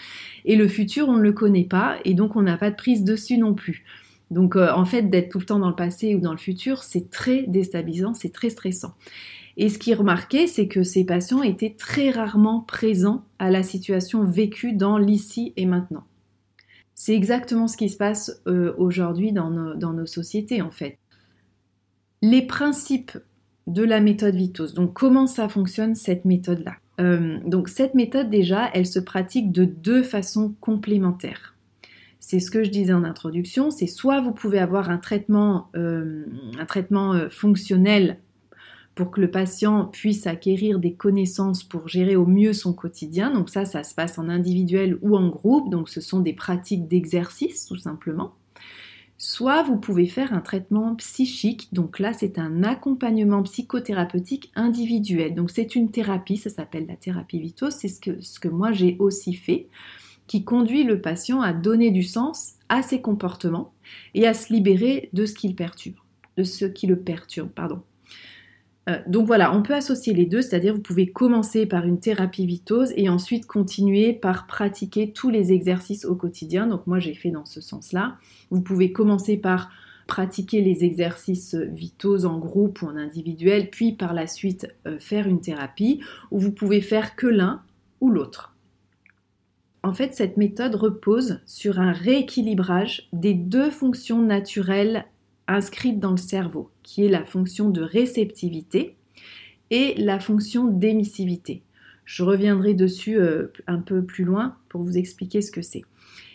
Et 0.45 0.57
le 0.57 0.69
futur, 0.69 1.09
on 1.09 1.17
ne 1.17 1.23
le 1.23 1.33
connaît 1.33 1.65
pas, 1.65 1.97
et 2.05 2.15
donc 2.15 2.37
on 2.37 2.43
n'a 2.43 2.59
pas 2.59 2.71
de 2.71 2.77
prise 2.77 3.03
dessus 3.03 3.39
non 3.39 3.55
plus. 3.55 3.85
Donc 4.31 4.57
euh, 4.57 4.71
en 4.75 4.85
fait, 4.85 5.03
d'être 5.03 5.31
tout 5.31 5.39
le 5.39 5.47
temps 5.47 5.59
dans 5.59 5.69
le 5.71 5.75
passé 5.75 6.15
ou 6.15 6.21
dans 6.21 6.33
le 6.33 6.39
futur, 6.39 6.83
c'est 6.83 7.11
très 7.11 7.45
déstabilisant, 7.49 8.15
c'est 8.15 8.33
très 8.33 8.51
stressant. 8.51 8.95
Et 9.57 9.69
ce 9.69 9.79
qui 9.79 9.91
est 9.91 10.47
c'est 10.47 10.69
que 10.69 10.83
ces 10.83 11.05
patients 11.05 11.43
étaient 11.43 11.75
très 11.77 12.11
rarement 12.11 12.61
présents 12.61 13.25
à 13.39 13.51
la 13.51 13.63
situation 13.63 14.25
vécue 14.25 14.73
dans 14.73 14.99
l'ici 14.99 15.53
et 15.57 15.67
maintenant. 15.67 16.05
C'est 17.03 17.15
exactement 17.15 17.67
ce 17.67 17.79
qui 17.79 17.89
se 17.89 17.97
passe 17.97 18.43
euh, 18.47 18.75
aujourd'hui 18.77 19.33
dans, 19.33 19.49
nos, 19.49 20.05
sociétés 20.05 20.61
en 20.61 20.71
fait. 20.71 20.99
Les 22.21 22.43
principes 22.43 23.17
de 23.67 23.83
la 23.83 24.03
méthode 24.03 24.35
Vitos. 24.35 24.75
Donc 24.75 24.93
comment 24.93 25.27
ça 25.27 25.49
fonctionne 25.49 25.95
cette 25.95 26.27
méthode-là? 26.27 26.75
Euh, 27.01 27.39
Donc 27.47 27.71
cette 27.71 27.95
méthode 27.95 28.29
déjà, 28.29 28.69
elle 28.75 28.85
se 28.85 28.99
pratique 28.99 29.51
de 29.51 29.65
deux 29.65 30.03
façons 30.03 30.55
complémentaires 30.61 31.57
c'est 32.23 32.39
ce 32.39 32.51
que 32.51 32.63
je 32.63 32.69
disais 32.69 32.93
en 32.93 33.03
introduction, 33.03 33.71
c'est 33.71 33.87
soit 33.87 34.21
vous 34.21 34.33
pouvez 34.33 34.59
avoir 34.59 34.91
un 34.91 34.99
traitement, 34.99 35.71
euh, 35.75 36.27
fonctionnel 37.31 38.19
pour 39.01 39.13
que 39.13 39.23
le 39.23 39.31
patient 39.31 39.87
puisse 39.87 40.27
acquérir 40.27 40.79
des 40.79 40.93
connaissances 40.93 41.65
pour 41.65 41.89
gérer 41.89 42.17
au 42.17 42.27
mieux 42.27 42.53
son 42.53 42.75
quotidien. 42.75 43.31
Donc 43.31 43.49
ça, 43.49 43.65
ça 43.65 43.83
se 43.83 43.95
passe 43.95 44.19
en 44.19 44.29
individuel 44.29 44.99
ou 45.01 45.17
en 45.17 45.31
groupe, 45.31 45.71
donc 45.71 45.89
ce 45.89 46.03
sont 46.03 46.21
des 46.21 46.35
pratiques 46.35 46.87
d'exercice 46.87 47.65
tout 47.65 47.79
simplement. 47.79 48.35
Soit 49.17 49.63
vous 49.63 49.79
pouvez 49.79 50.07
faire 50.07 50.35
un 50.35 50.43
traitement 50.43 50.95
psychique, 50.97 51.73
donc 51.73 51.99
là 51.99 52.13
c'est 52.13 52.39
un 52.39 52.63
accompagnement 52.63 53.43
psychothérapeutique 53.43 54.53
individuel. 54.55 55.35
Donc 55.35 55.51
c'est 55.51 55.75
une 55.75 55.91
thérapie, 55.91 56.37
ça 56.37 56.51
s'appelle 56.51 56.85
la 56.87 56.97
thérapie 56.97 57.41
Vito, 57.41 57.71
c'est 57.71 57.89
ce 57.89 58.01
que, 58.01 58.21
ce 58.21 58.39
que 58.39 58.49
moi 58.49 58.73
j'ai 58.73 58.97
aussi 58.99 59.33
fait 59.33 59.69
qui 60.27 60.45
conduit 60.45 60.85
le 60.85 61.01
patient 61.01 61.41
à 61.41 61.55
donner 61.55 61.91
du 61.91 62.03
sens 62.03 62.53
à 62.69 62.83
ses 62.83 63.01
comportements 63.01 63.73
et 64.13 64.27
à 64.27 64.35
se 64.35 64.53
libérer 64.53 65.09
de 65.15 65.25
ce 65.25 65.33
qui 65.33 65.49
le 65.49 65.55
perturbe, 65.55 65.97
de 66.37 66.45
ce 66.45 66.67
qui 66.67 66.87
le 66.87 66.99
perturbe, 66.99 67.49
pardon. 67.49 67.81
Euh, 68.89 68.99
donc 69.07 69.27
voilà, 69.27 69.55
on 69.55 69.63
peut 69.63 69.75
associer 69.75 70.15
les 70.15 70.27
deux, 70.27 70.43
c'est-à-dire 70.43 70.75
vous 70.75 70.81
pouvez 70.81 71.11
commencer 71.11 71.67
par 71.67 71.85
une 71.85 72.01
thérapie 72.01 72.47
vitose 72.47 72.93
et 72.97 73.09
ensuite 73.09 73.47
continuer 73.47 74.13
par 74.13 74.47
pratiquer 74.47 75.13
tous 75.13 75.31
les 75.31 75.53
exercices 75.53 76.05
au 76.05 76.15
quotidien. 76.15 76.67
Donc 76.67 76.87
moi 76.87 76.99
j'ai 76.99 77.15
fait 77.15 77.31
dans 77.31 77.45
ce 77.45 77.61
sens-là. 77.61 78.17
Vous 78.51 78.63
pouvez 78.63 78.93
commencer 78.93 79.37
par 79.37 79.71
pratiquer 80.07 80.61
les 80.61 80.83
exercices 80.83 81.55
vitaux 81.55 82.25
en 82.25 82.39
groupe 82.39 82.83
ou 82.83 82.87
en 82.87 82.97
individuel, 82.97 83.71
puis 83.71 83.93
par 83.93 84.13
la 84.13 84.27
suite 84.27 84.67
euh, 84.87 84.99
faire 84.99 85.29
une 85.29 85.41
thérapie, 85.41 86.01
ou 86.31 86.41
vous 86.41 86.51
pouvez 86.51 86.81
faire 86.81 87.15
que 87.15 87.29
l'un 87.29 87.63
ou 88.01 88.11
l'autre. 88.11 88.57
En 89.83 89.93
fait, 89.93 90.15
cette 90.15 90.37
méthode 90.37 90.75
repose 90.75 91.41
sur 91.47 91.79
un 91.79 91.93
rééquilibrage 91.93 93.09
des 93.13 93.35
deux 93.35 93.71
fonctions 93.71 94.21
naturelles 94.21 95.07
inscrites 95.55 96.01
dans 96.01 96.13
le 96.13 96.17
cerveau, 96.17 96.71
qui 96.83 97.05
est 97.05 97.09
la 97.09 97.25
fonction 97.25 97.71
de 97.71 97.83
réceptivité 97.83 98.97
et 99.71 99.95
la 99.97 100.19
fonction 100.19 100.65
d'émissivité. 100.65 101.63
Je 102.05 102.25
reviendrai 102.25 102.75
dessus 102.75 103.19
euh, 103.19 103.53
un 103.67 103.79
peu 103.79 104.03
plus 104.03 104.25
loin 104.25 104.57
pour 104.69 104.83
vous 104.83 104.97
expliquer 104.97 105.43
ce 105.43 105.53
que 105.53 105.63
c'est. 105.63 105.83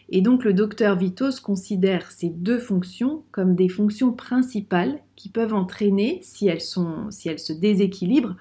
Et 0.10 0.22
donc 0.22 0.44
le 0.44 0.54
docteur 0.54 0.98
Vitos 0.98 1.42
considère 1.44 2.12
ces 2.12 2.30
deux 2.30 2.60
fonctions 2.60 3.24
comme 3.32 3.56
des 3.56 3.70
fonctions 3.70 4.14
principales 4.14 5.00
qui 5.16 5.30
peuvent 5.30 5.54
entraîner, 5.54 6.20
si 6.22 6.48
elles, 6.48 6.62
si 6.62 7.30
elles 7.30 7.40
se 7.40 7.54
déséquilibrent, 7.54 8.36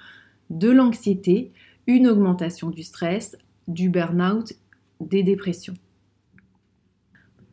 de 0.51 0.71
l'anxiété, 0.71 1.53
une 1.87 2.07
augmentation 2.07 2.71
du 2.71 2.83
stress, 2.83 3.37
du 3.67 3.89
burn-out, 3.89 4.53
des 5.01 5.23
dépressions. 5.23 5.75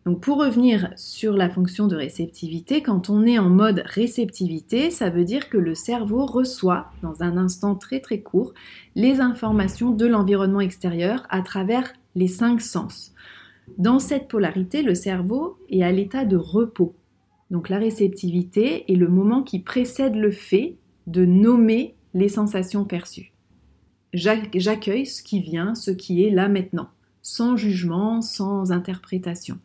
Donc 0.05 0.19
pour 0.19 0.39
revenir 0.39 0.91
sur 0.95 1.33
la 1.33 1.49
fonction 1.49 1.85
de 1.85 1.95
réceptivité, 1.95 2.81
quand 2.81 3.09
on 3.11 3.23
est 3.23 3.37
en 3.37 3.49
mode 3.49 3.83
réceptivité, 3.85 4.89
ça 4.89 5.11
veut 5.11 5.25
dire 5.25 5.47
que 5.47 5.57
le 5.57 5.75
cerveau 5.75 6.25
reçoit 6.25 6.91
dans 7.03 7.21
un 7.21 7.37
instant 7.37 7.75
très 7.75 7.99
très 7.99 8.21
court 8.21 8.53
les 8.95 9.19
informations 9.19 9.91
de 9.91 10.07
l'environnement 10.07 10.59
extérieur 10.59 11.27
à 11.29 11.43
travers 11.43 11.93
les 12.15 12.27
cinq 12.27 12.61
sens. 12.61 13.13
Dans 13.77 13.99
cette 13.99 14.27
polarité, 14.27 14.81
le 14.81 14.95
cerveau 14.95 15.57
est 15.69 15.83
à 15.83 15.91
l'état 15.91 16.25
de 16.25 16.35
repos. 16.35 16.95
Donc 17.51 17.69
la 17.69 17.77
réceptivité 17.77 18.91
est 18.91 18.95
le 18.95 19.07
moment 19.07 19.43
qui 19.43 19.59
précède 19.59 20.15
le 20.15 20.31
fait 20.31 20.77
de 21.05 21.25
nommer 21.25 21.95
les 22.15 22.29
sensations 22.29 22.85
perçues. 22.85 23.33
J'accueille 24.13 25.05
ce 25.05 25.21
qui 25.21 25.41
vient, 25.41 25.75
ce 25.75 25.91
qui 25.91 26.23
est 26.23 26.31
là 26.31 26.49
maintenant, 26.49 26.89
sans 27.21 27.55
jugement, 27.55 28.21
sans 28.21 28.71
interprétation. 28.71 29.59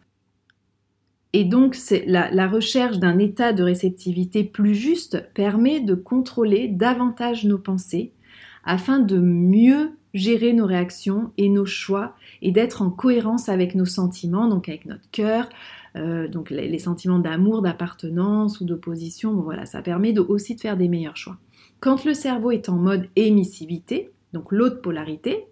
Et 1.38 1.44
donc 1.44 1.76
la, 2.06 2.48
recherche 2.48 2.98
d'un 2.98 3.18
état 3.18 3.52
de 3.52 3.62
réceptivité 3.62 4.42
plus 4.42 4.74
juste 4.74 5.22
permet 5.34 5.80
de 5.80 5.94
contrôler 5.94 6.66
davantage 6.66 7.44
nos 7.44 7.58
pensées 7.58 8.14
afin 8.64 9.00
de 9.00 9.18
mieux 9.18 9.90
gérer 10.14 10.54
nos 10.54 10.64
réactions 10.64 11.32
et 11.36 11.50
nos 11.50 11.66
choix 11.66 12.14
et 12.40 12.52
d'être 12.52 12.80
en 12.80 12.88
cohérence 12.88 13.50
avec 13.50 13.74
nos 13.74 13.84
sentiments, 13.84 14.48
donc 14.48 14.70
avec 14.70 14.86
notre 14.86 15.10
cœur, 15.10 15.50
euh, 15.96 16.26
donc 16.26 16.48
les, 16.48 16.78
sentiments 16.78 17.18
d'amour, 17.18 17.60
d'appartenance 17.60 18.62
ou 18.62 18.64
d'opposition. 18.64 19.34
voilà, 19.34 19.66
ça 19.66 19.82
permet 19.82 20.18
aussi 20.18 20.54
de 20.54 20.60
faire 20.62 20.78
des 20.78 20.88
meilleurs 20.88 21.18
choix. 21.18 21.36
Quand 21.80 22.06
le 22.06 22.14
cerveau 22.14 22.50
est 22.50 22.70
en 22.70 22.76
mode 22.76 23.08
émissivité, 23.14 24.10
donc 24.32 24.52
l'autre 24.52 24.80
polarité, 24.80 25.44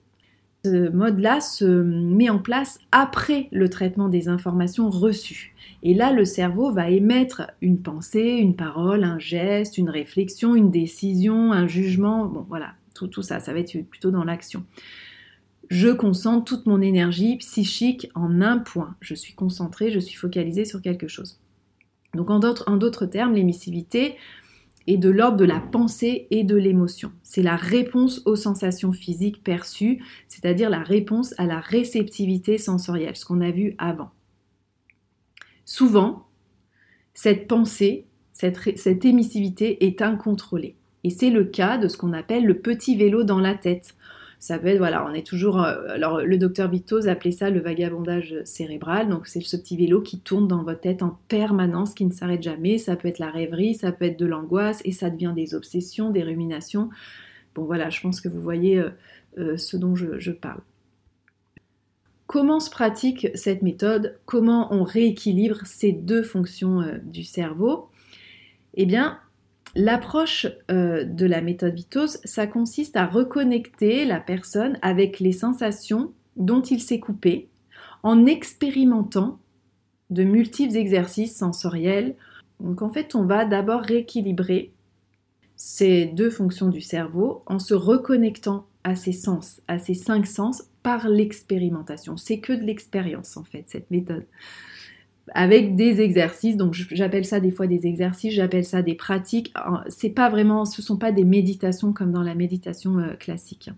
ce 0.64 0.88
mode-là 0.88 1.40
se 1.40 1.64
met 1.64 2.30
en 2.30 2.38
place 2.38 2.78
après 2.90 3.49
le 3.52 3.68
traitement 3.68 4.09
des 4.09 4.28
informations 4.28 4.88
reçues. 4.88 5.54
Et 5.83 5.92
là, 5.92 6.11
le 6.12 6.25
cerveau 6.25 6.73
va 6.73 6.88
émettre 6.88 7.50
une 7.61 7.83
pensée, 7.83 8.38
une 8.40 8.56
parole, 8.56 9.04
un 9.04 9.18
geste, 9.18 9.76
une 9.76 9.90
réflexion, 9.90 10.54
une 10.54 10.71
décision, 10.71 11.52
un 11.52 11.66
jugement. 11.66 12.25
Bon, 12.25 12.47
voilà, 12.49 12.73
tout, 12.94 13.11
ça, 13.21 13.40
ça 13.40 13.52
va 13.52 13.59
être 13.59 13.78
plutôt 13.83 14.11
dans 14.11 14.25
l'action. 14.25 14.64
Je 15.68 15.90
concentre 15.90 16.44
toute 16.44 16.66
mon 16.66 16.80
énergie 16.80 17.37
psychique 17.37 18.11
en 18.14 18.40
un 18.40 18.59
point. 18.59 18.97
Je 19.00 19.14
suis 19.14 19.35
concentrée, 19.35 19.90
je 19.90 19.99
suis 19.99 20.16
focalisée 20.16 20.64
sur 20.64 20.80
quelque 20.80 21.09
chose. 21.09 21.40
Donc 22.14 22.30
en 22.30 22.38
d'autres 22.38 23.06
termes, 23.06 23.35
l'émissivité 23.35 24.16
est 24.87 24.97
de 24.97 25.09
l'ordre 25.09 25.37
de 25.37 25.45
la 25.45 25.61
pensée 25.61 26.26
et 26.31 26.45
de 26.45 26.57
l'émotion. 26.57 27.12
C'est 27.23 27.43
la 27.43 27.57
réponse 27.57 28.23
aux 28.26 28.37
sensations 28.37 28.93
physiques 28.93 29.43
perçues, 29.43 30.03
c'est-à-dire 30.29 30.71
la 30.71 30.83
réponse 30.83 31.35
à 31.38 31.47
la 31.47 31.61
réceptivité 31.61 32.59
sensorielle, 32.59 33.17
ce 33.17 33.25
qu'on 33.25 33.41
a 33.41 33.50
vu 33.50 33.75
avant. 33.79 34.11
Souvent, 35.64 36.26
cette 37.14 37.49
pensée, 37.49 38.07
cette 38.33 39.05
émissivité 39.05 39.87
est 39.87 40.03
incontrôlée. 40.03 40.75
Et 41.05 41.11
c'est 41.11 41.31
le 41.31 41.45
cas 41.45 41.79
de 41.79 41.88
ce 41.88 41.97
qu'on 41.97 42.12
appelle 42.12 42.45
le 42.45 42.59
petit 42.59 42.97
vélo 42.97 43.25
dans 43.25 43.38
la 43.38 43.55
tête. 43.55 43.95
Ça 44.45 44.59
peut 44.59 44.67
être, 44.67 44.77
voilà, 44.77 45.07
on 45.07 45.15
est 45.15 45.27
toujours. 45.27 45.63
Euh, 45.63 45.87
alors, 45.89 46.21
le 46.21 46.37
docteur 46.37 46.69
Vitoz 46.69 47.09
appelait 47.09 47.31
ça 47.31 47.49
le 47.49 47.61
vagabondage 47.61 48.37
cérébral. 48.45 49.09
Donc, 49.09 49.27
c'est 49.27 49.41
ce 49.41 49.57
petit 49.57 49.75
vélo 49.75 50.03
qui 50.03 50.21
tourne 50.21 50.47
dans 50.47 50.63
votre 50.63 50.81
tête 50.81 51.03
en 51.03 51.19
permanence, 51.29 51.95
qui 51.95 52.05
ne 52.05 52.13
s'arrête 52.13 52.43
jamais. 52.43 52.77
Ça 52.77 52.95
peut 52.95 53.09
être 53.09 53.21
la 53.21 53.31
rêverie, 53.31 53.75
ça 53.75 53.91
peut 53.91 54.05
être 54.05 54.19
de 54.19 54.27
l'angoisse, 54.27 54.83
et 54.85 54.93
ça 54.93 55.09
devient 55.09 55.33
des 55.35 55.55
obsessions, 55.55 56.11
des 56.11 56.23
ruminations. 56.23 56.91
Bon, 57.55 57.65
voilà, 57.65 57.89
je 57.89 58.03
pense 58.03 58.21
que 58.21 58.29
vous 58.29 58.43
voyez 58.43 58.79
euh, 58.79 58.91
euh, 59.39 59.57
ce 59.57 59.79
dont 59.79 59.97
je, 59.97 60.19
je 60.19 60.31
parle. 60.31 60.61
Comment 62.27 62.61
se 62.61 62.69
pratique 62.69 63.29
cette 63.35 63.63
méthode? 63.63 64.19
Comment 64.27 64.69
on 64.75 64.83
rééquilibre 64.83 65.61
ces 65.65 65.93
deux 65.93 66.23
fonctions 66.23 66.83
du 67.03 67.25
cerveau? 67.25 67.89
Eh 68.75 68.85
bien, 68.85 69.21
L'approche 69.76 70.47
euh, 70.71 71.04
de 71.04 71.26
la 71.26 71.40
méthode 71.40 71.75
Vitos, 71.75 72.19
ça 72.25 72.47
consiste 72.47 72.97
à 72.97 73.07
reconnecter 73.07 74.04
la 74.04 74.21
personne 74.21 74.78
avec 74.83 75.19
les 75.19 75.33
sensations 75.33 76.12
dont 76.37 76.62
il 76.62 76.81
s'est 76.81 77.00
coupé 77.00 77.49
en 78.02 78.26
expérimentant 78.26 79.40
de 80.11 80.23
multiples 80.23 80.76
exercices 80.76 81.37
sensoriels. 81.37 82.14
Donc 82.61 82.83
en 82.83 82.90
fait, 82.93 83.14
on 83.16 83.25
va 83.25 83.45
d'abord 83.45 83.81
rééquilibrer 83.81 84.73
ces 85.57 86.07
deux 86.07 86.31
fonctions 86.31 86.69
du 86.69 86.81
cerveau 86.81 87.43
en 87.47 87.59
se 87.59 87.75
reconnectant 87.75 88.66
à 88.85 88.95
ces 88.95 89.12
sens, 89.12 89.61
à 89.66 89.78
ces 89.78 89.95
cinq 89.95 90.26
sens 90.26 90.64
par 90.83 91.09
l'expérimentation. 91.09 92.16
C'est 92.16 92.38
que 92.38 92.52
de 92.52 92.62
l'expérience 92.62 93.37
en 93.37 93.45
fait, 93.45 93.64
cette 93.69 93.90
méthode 93.90 94.26
avec 95.33 95.76
des 95.76 96.00
exercices. 96.00 96.57
Donc 96.57 96.75
j'appelle 96.75 97.25
ça 97.25 97.40
des 97.40 97.50
fois 97.50 97.66
des 97.66 97.87
exercices, 97.87 98.35
j'appelle 98.35 98.64
ça 98.64 98.83
des 98.83 98.95
pratiques. 98.95 99.52
C'est 99.88 100.11
pas 100.11 100.28
vraiment, 100.28 100.64
ce 100.64 100.83
sont 100.83 100.97
pas 100.97 101.12
des 101.12 101.25
méditations 101.25 101.93
comme 101.93 102.12
dans 102.12 102.23
la 102.23 102.35
méditation 102.35 102.99
euh, 102.99 103.14
classique. 103.14 103.71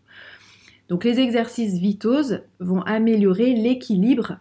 Donc 0.88 1.04
les 1.04 1.18
exercices 1.18 1.78
vitoses 1.78 2.42
vont 2.60 2.80
améliorer 2.82 3.54
l'équilibre 3.54 4.38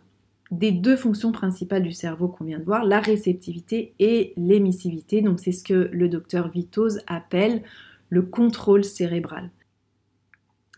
des 0.52 0.72
deux 0.72 0.96
fonctions 0.96 1.32
principales 1.32 1.84
du 1.84 1.92
cerveau 1.92 2.28
qu'on 2.28 2.46
vient 2.46 2.60
de 2.60 2.64
voir, 2.64 2.86
la 2.86 3.00
réceptivité 3.00 3.94
et 4.00 4.34
l'émissivité. 4.38 5.22
Donc 5.22 5.40
c'est 5.40 5.52
ce 5.52 5.64
que 5.64 5.90
le 5.92 6.08
docteur 6.08 6.50
Vitose 6.50 7.02
appelle 7.08 7.64
le 8.10 8.22
contrôle 8.22 8.84
cérébral. 8.84 9.50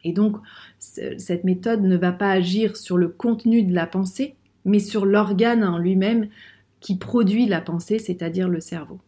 Et 0.04 0.14
donc 0.14 0.38
cette 0.80 1.44
méthode 1.44 1.82
ne 1.82 1.98
va 1.98 2.14
pas 2.14 2.32
agir 2.32 2.78
sur 2.78 2.98
le 2.98 3.10
contenu 3.10 3.64
de 3.64 3.74
la 3.74 3.88
pensée, 3.88 4.37
mais 4.68 4.80
sur 4.80 5.06
l'organe 5.06 5.64
en 5.64 5.80
lui-même 5.80 6.28
qui 6.80 6.98
produit 6.98 7.48
la 7.48 7.62
pensée, 7.62 7.98
c'est-à-dire 7.98 8.50
le 8.50 8.60
cerveau. 8.60 9.00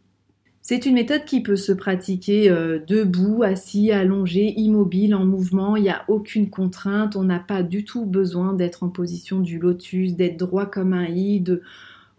C'est 0.62 0.86
une 0.86 0.96
méthode 0.96 1.26
qui 1.26 1.42
peut 1.42 1.56
se 1.56 1.72
pratiquer 1.72 2.50
euh, 2.50 2.80
debout, 2.86 3.44
assis, 3.44 3.92
allongé, 3.92 4.54
immobile, 4.58 5.16
en 5.16 5.26
mouvement. 5.26 5.76
Il 5.76 5.84
n'y 5.84 5.90
a 5.90 6.04
aucune 6.08 6.50
contrainte. 6.50 7.16
On 7.16 7.24
n'a 7.24 7.40
pas 7.40 7.64
du 7.64 7.86
tout 7.86 8.06
besoin 8.06 8.54
d'être 8.54 8.84
en 8.84 8.90
position 8.90 9.40
du 9.40 9.58
lotus, 9.58 10.16
d'être 10.16 10.38
droit 10.38 10.66
comme 10.66 10.94
un 10.94 11.06
i. 11.06 11.44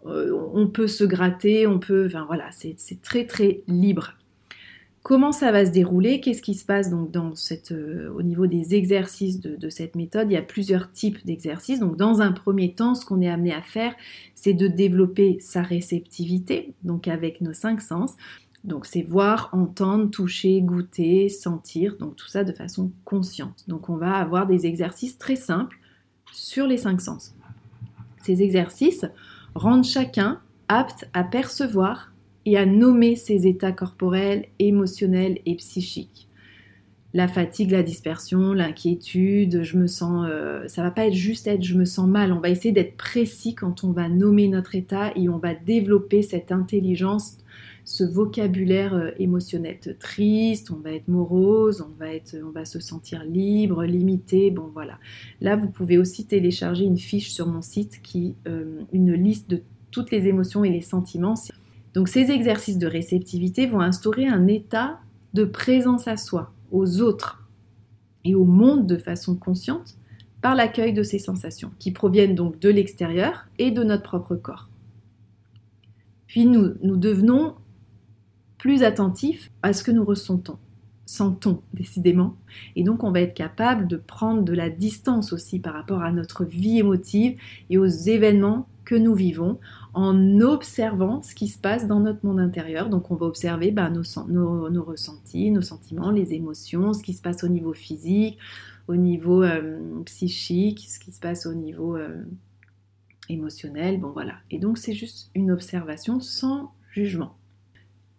Euh, 0.05 0.49
on 0.53 0.67
peut 0.67 0.87
se 0.87 1.03
gratter, 1.03 1.67
on 1.67 1.79
peut. 1.79 2.09
Voilà, 2.27 2.49
c'est 2.51 3.01
très 3.01 3.25
très 3.25 3.61
libre. 3.67 4.15
Comment 5.03 5.31
ça 5.31 5.51
va 5.51 5.65
se 5.65 5.71
dérouler 5.71 6.21
Qu'est-ce 6.21 6.43
qui 6.43 6.53
se 6.53 6.63
passe 6.63 6.91
donc 6.91 7.09
dans 7.09 7.33
cette, 7.33 7.71
euh, 7.71 8.13
au 8.13 8.21
niveau 8.21 8.45
des 8.45 8.75
exercices 8.75 9.39
de, 9.39 9.69
cette 9.69 9.95
méthode 9.95 10.27
Il 10.29 10.33
y 10.33 10.37
a 10.37 10.43
plusieurs 10.43 10.91
types 10.91 11.25
d'exercices. 11.25 11.79
Donc 11.79 11.97
dans 11.97 12.21
un 12.21 12.31
premier 12.31 12.75
temps, 12.75 12.93
ce 12.93 13.03
qu'on 13.03 13.19
est 13.19 13.29
amené 13.29 13.51
à 13.51 13.63
faire, 13.63 13.95
c'est 14.35 14.53
de 14.53 14.67
développer 14.67 15.39
sa 15.39 15.63
réceptivité, 15.63 16.73
donc 16.83 17.07
avec 17.07 17.41
nos 17.41 17.53
cinq 17.53 17.81
sens. 17.81 18.15
Donc 18.63 18.85
c'est 18.85 19.01
voir, 19.01 19.49
entendre, 19.53 20.11
toucher, 20.11 20.61
goûter, 20.61 21.29
sentir, 21.29 21.97
donc 21.97 22.15
tout 22.15 22.27
ça 22.27 22.43
de 22.43 22.51
façon 22.51 22.91
consciente. 23.03 23.63
Donc 23.67 23.89
on 23.89 23.97
va 23.97 24.13
avoir 24.13 24.45
des 24.45 24.67
exercices 24.67 25.17
très 25.17 25.35
simples 25.35 25.79
sur 26.31 26.67
les 26.67 26.77
cinq 26.77 27.01
sens. 27.01 27.33
Ces 28.21 28.43
exercices 28.43 29.05
rendent 29.55 29.83
chacun 29.83 30.39
apte 30.67 31.09
à 31.13 31.23
percevoir 31.23 32.10
et 32.45 32.57
à 32.57 32.65
nommer 32.65 33.15
ses 33.15 33.47
états 33.47 33.71
corporels, 33.71 34.45
émotionnels 34.59 35.39
et 35.45 35.55
psychiques. 35.55 36.27
La 37.13 37.27
fatigue, 37.27 37.71
la 37.71 37.83
dispersion, 37.83 38.53
l'inquiétude, 38.53 39.63
je 39.63 39.77
me 39.77 39.87
sens, 39.87 40.25
euh, 40.29 40.65
ça 40.67 40.81
va 40.81 40.91
pas 40.91 41.07
être 41.07 41.13
juste 41.13 41.45
être 41.45 41.61
je 41.61 41.77
me 41.77 41.83
sens 41.83 42.07
mal. 42.07 42.31
On 42.31 42.39
va 42.39 42.49
essayer 42.49 42.71
d'être 42.71 42.95
précis 42.95 43.53
quand 43.53 43.83
on 43.83 43.91
va 43.91 44.07
nommer 44.07 44.47
notre 44.47 44.75
état 44.75 45.11
et 45.17 45.27
on 45.27 45.37
va 45.37 45.53
développer 45.53 46.21
cette 46.21 46.53
intelligence, 46.53 47.37
ce 47.83 48.05
vocabulaire 48.05 48.93
euh, 48.93 49.11
émotionnel. 49.19 49.77
Triste, 49.99 50.71
on 50.71 50.77
va 50.77 50.93
être 50.93 51.09
morose, 51.09 51.85
on 51.85 51.99
va 51.99 52.13
être, 52.13 52.37
on 52.45 52.51
va 52.51 52.63
se 52.63 52.79
sentir 52.79 53.25
libre, 53.25 53.83
limité. 53.83 54.49
Bon 54.49 54.69
voilà. 54.73 54.97
Là, 55.41 55.57
vous 55.57 55.67
pouvez 55.69 55.97
aussi 55.97 56.25
télécharger 56.25 56.85
une 56.85 56.97
fiche 56.97 57.31
sur 57.31 57.45
mon 57.45 57.61
site 57.61 57.99
qui, 58.01 58.35
euh, 58.47 58.83
une 58.93 59.13
liste 59.13 59.49
de 59.49 59.63
toutes 59.91 60.11
les 60.11 60.27
émotions 60.27 60.63
et 60.63 60.69
les 60.69 60.81
sentiments. 60.81 61.35
Donc 61.93 62.07
ces 62.07 62.31
exercices 62.31 62.77
de 62.77 62.87
réceptivité 62.87 63.65
vont 63.65 63.81
instaurer 63.81 64.27
un 64.27 64.47
état 64.47 64.99
de 65.33 65.43
présence 65.43 66.07
à 66.07 66.17
soi, 66.17 66.53
aux 66.71 67.01
autres 67.01 67.43
et 68.23 68.35
au 68.35 68.45
monde 68.45 68.87
de 68.87 68.97
façon 68.97 69.35
consciente 69.35 69.97
par 70.41 70.55
l'accueil 70.55 70.93
de 70.93 71.03
ces 71.03 71.19
sensations 71.19 71.71
qui 71.79 71.91
proviennent 71.91 72.35
donc 72.35 72.59
de 72.59 72.69
l'extérieur 72.69 73.47
et 73.59 73.71
de 73.71 73.83
notre 73.83 74.03
propre 74.03 74.35
corps. 74.35 74.69
Puis 76.27 76.45
nous, 76.45 76.73
nous 76.81 76.97
devenons 76.97 77.55
plus 78.57 78.83
attentifs 78.83 79.51
à 79.63 79.73
ce 79.73 79.83
que 79.83 79.91
nous 79.91 80.05
ressentons, 80.05 80.57
sent-on 81.05 81.61
décidément. 81.73 82.35
Et 82.75 82.83
donc 82.83 83.03
on 83.03 83.11
va 83.11 83.21
être 83.21 83.33
capable 83.33 83.87
de 83.87 83.97
prendre 83.97 84.43
de 84.43 84.53
la 84.53 84.69
distance 84.69 85.33
aussi 85.33 85.59
par 85.59 85.73
rapport 85.73 86.01
à 86.01 86.11
notre 86.11 86.45
vie 86.45 86.79
émotive 86.79 87.37
et 87.69 87.77
aux 87.77 87.85
événements 87.85 88.67
que 88.85 88.95
nous 88.95 89.15
vivons 89.15 89.59
en 89.93 90.39
observant 90.39 91.21
ce 91.21 91.35
qui 91.35 91.47
se 91.47 91.57
passe 91.57 91.87
dans 91.87 91.99
notre 91.99 92.25
monde 92.25 92.39
intérieur. 92.39 92.89
Donc 92.89 93.11
on 93.11 93.15
va 93.15 93.25
observer 93.25 93.71
bah, 93.71 93.89
nos, 93.89 94.83
ressentis, 94.83 95.51
nos 95.51 95.61
sentiments, 95.61 96.11
les 96.11 96.33
émotions, 96.33 96.93
ce 96.93 97.03
qui 97.03 97.13
se 97.13 97.21
passe 97.21 97.43
au 97.43 97.49
niveau 97.49 97.73
physique, 97.73 98.37
au 98.87 98.95
niveau 98.95 99.43
euh, 99.43 99.79
psychique, 100.05 100.87
ce 100.89 100.99
qui 100.99 101.11
se 101.11 101.19
passe 101.19 101.45
au 101.45 101.53
niveau 101.53 101.97
euh, 101.97 102.23
émotionnel. 103.29 103.99
Bon 103.99 104.11
voilà. 104.11 104.35
Et 104.49 104.59
donc 104.59 104.77
c'est 104.77 104.93
juste 104.93 105.29
une 105.35 105.51
observation 105.51 106.19
sans 106.19 106.71
jugement. 106.91 107.35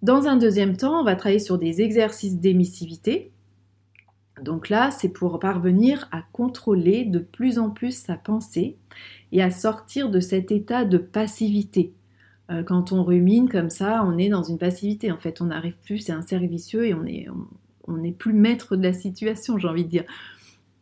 Dans 0.02 0.26
un 0.26 0.36
deuxième 0.36 0.76
temps, 0.76 1.00
on 1.00 1.04
va 1.04 1.14
travailler 1.14 1.38
sur 1.38 1.58
des 1.58 1.80
exercices 1.80 2.38
d'émissivité. 2.38 3.32
Donc 4.40 4.68
là, 4.68 4.90
c'est 4.90 5.10
pour 5.10 5.38
parvenir 5.38 6.08
à 6.10 6.22
contrôler 6.32 7.04
de 7.04 7.18
plus 7.18 7.58
en 7.58 7.70
plus 7.70 7.96
sa 7.96 8.16
pensée 8.16 8.76
et 9.30 9.42
à 9.42 9.50
sortir 9.50 10.10
de 10.10 10.20
cet 10.20 10.50
état 10.50 10.84
de 10.84 10.98
passivité. 10.98 11.92
Euh, 12.50 12.62
quand 12.62 12.92
on 12.92 13.04
rumine 13.04 13.48
comme 13.48 13.70
ça, 13.70 14.04
on 14.06 14.18
est 14.18 14.28
dans 14.28 14.42
une 14.42 14.58
passivité. 14.58 15.12
En 15.12 15.18
fait, 15.18 15.40
on 15.40 15.46
n'arrive 15.46 15.76
plus, 15.84 15.98
c'est 15.98 16.12
un 16.12 16.22
cercle 16.22 16.48
et 16.82 17.28
on 17.88 17.96
n'est 17.96 18.12
plus 18.12 18.32
maître 18.32 18.76
de 18.76 18.82
la 18.82 18.92
situation, 18.92 19.58
j'ai 19.58 19.68
envie 19.68 19.84
de 19.84 19.90
dire. 19.90 20.04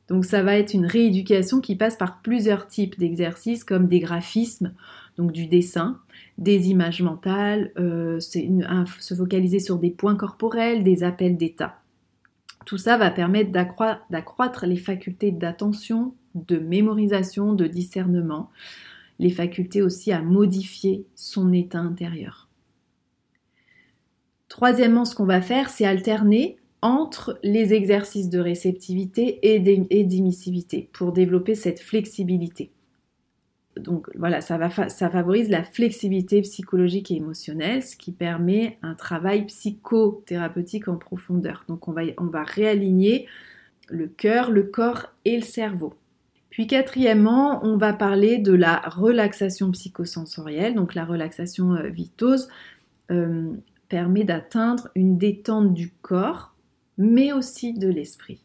Donc 0.08 0.24
ça 0.24 0.42
va 0.42 0.56
être 0.56 0.74
une 0.74 0.86
rééducation 0.86 1.60
qui 1.60 1.76
passe 1.76 1.96
par 1.96 2.20
plusieurs 2.20 2.66
types 2.66 2.98
d'exercices 2.98 3.62
comme 3.62 3.86
des 3.86 4.00
graphismes, 4.00 4.74
donc 5.16 5.30
du 5.30 5.46
dessin, 5.46 6.00
des 6.36 6.68
images 6.68 7.00
mentales, 7.00 7.70
euh, 7.78 8.18
se 8.18 9.14
focaliser 9.14 9.60
sur 9.60 9.78
des 9.78 9.90
points 9.90 10.16
corporels, 10.16 10.82
des 10.82 11.04
appels 11.04 11.36
d'état. 11.36 11.79
Tout 12.66 12.78
ça 12.78 12.96
va 12.96 13.10
permettre 13.10 13.50
d'accroître 13.50 14.66
les 14.66 14.76
facultés 14.76 15.32
d'attention, 15.32 16.14
de 16.34 16.58
mémorisation, 16.58 17.52
de 17.52 17.66
discernement, 17.66 18.50
les 19.18 19.30
facultés 19.30 19.82
aussi 19.82 20.12
à 20.12 20.22
modifier 20.22 21.04
son 21.14 21.52
état 21.52 21.78
intérieur. 21.78 22.48
Troisièmement, 24.48 25.04
ce 25.04 25.14
qu'on 25.14 25.26
va 25.26 25.40
faire, 25.40 25.70
c'est 25.70 25.84
alterner 25.84 26.56
entre 26.82 27.38
les 27.42 27.74
exercices 27.74 28.30
de 28.30 28.38
réceptivité 28.38 29.38
et 29.42 29.58
d'émissivité 29.58 30.88
pour 30.92 31.12
développer 31.12 31.54
cette 31.54 31.80
flexibilité. 31.80 32.72
Donc 33.82 34.08
voilà, 34.16 34.40
ça, 34.40 34.58
favorise 34.68 35.48
la 35.48 35.64
flexibilité 35.64 36.42
psychologique 36.42 37.10
et 37.10 37.16
émotionnelle, 37.16 37.82
ce 37.82 37.96
qui 37.96 38.12
permet 38.12 38.78
un 38.82 38.94
travail 38.94 39.46
psychothérapeutique 39.46 40.88
en 40.88 40.96
profondeur. 40.96 41.64
Donc 41.68 41.88
on 41.88 41.92
va 41.92 42.42
réaligner 42.44 43.26
le 43.88 44.06
cœur, 44.06 44.50
le 44.50 44.62
corps 44.62 45.06
et 45.24 45.36
le 45.36 45.42
cerveau. 45.42 45.94
Puis 46.50 46.66
quatrièmement, 46.66 47.64
on 47.64 47.76
va 47.76 47.92
parler 47.92 48.38
de 48.38 48.52
la 48.52 48.80
relaxation 48.80 49.70
psychosensorielle. 49.70 50.74
Donc 50.74 50.94
la 50.94 51.04
relaxation 51.04 51.74
euh, 51.74 51.88
vitose 51.88 52.48
euh, 53.10 53.52
permet 53.88 54.24
d'atteindre 54.24 54.88
une 54.94 55.16
détente 55.16 55.72
du 55.72 55.90
corps, 56.02 56.54
mais 56.98 57.32
aussi 57.32 57.72
de 57.72 57.88
l'esprit. 57.88 58.42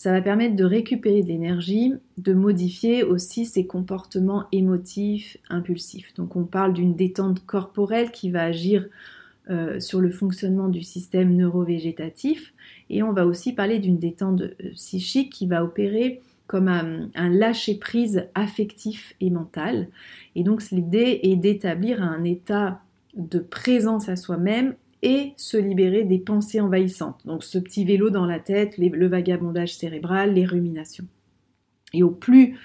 Ça 0.00 0.12
va 0.12 0.22
permettre 0.22 0.56
de 0.56 0.64
récupérer 0.64 1.22
de 1.22 1.28
l'énergie, 1.28 1.92
de 2.16 2.32
modifier 2.32 3.04
aussi 3.04 3.44
ses 3.44 3.66
comportements 3.66 4.46
émotifs, 4.50 5.36
impulsifs. 5.50 6.14
Donc 6.14 6.36
on 6.36 6.44
parle 6.44 6.72
d'une 6.72 6.96
détente 6.96 7.44
corporelle 7.44 8.10
qui 8.10 8.30
va 8.30 8.44
agir 8.44 8.86
euh, 9.50 9.78
sur 9.78 10.00
le 10.00 10.10
fonctionnement 10.10 10.68
du 10.68 10.82
système 10.82 11.36
neurovégétatif 11.36 12.54
et 12.88 13.02
on 13.02 13.12
va 13.12 13.26
aussi 13.26 13.52
parler 13.52 13.78
d'une 13.78 13.98
détente 13.98 14.42
psychique 14.72 15.34
qui 15.34 15.46
va 15.46 15.62
opérer 15.62 16.22
comme 16.46 16.68
un, 16.68 17.10
lâcher-prise 17.14 18.26
affectif 18.34 19.14
et 19.20 19.28
mental. 19.28 19.86
Et 20.34 20.44
donc 20.44 20.62
l'idée 20.70 21.20
est 21.24 21.36
d'établir 21.36 22.02
un 22.02 22.24
état 22.24 22.80
de 23.16 23.38
présence 23.38 24.08
à 24.08 24.16
soi-même 24.16 24.76
et 25.02 25.32
se 25.36 25.56
libérer 25.56 26.04
des 26.04 26.18
pensées 26.18 26.60
envahissantes. 26.60 27.20
Donc 27.24 27.44
ce 27.44 27.58
petit 27.58 27.84
vélo 27.84 28.10
dans 28.10 28.26
la 28.26 28.38
tête, 28.38 28.76
le 28.78 29.08
vagabondage 29.08 29.74
cérébral, 29.74 30.34
les 30.34 30.44
ruminations. 30.44 31.06
Et 31.92 32.02
au 32.02 32.10
plus 32.10 32.56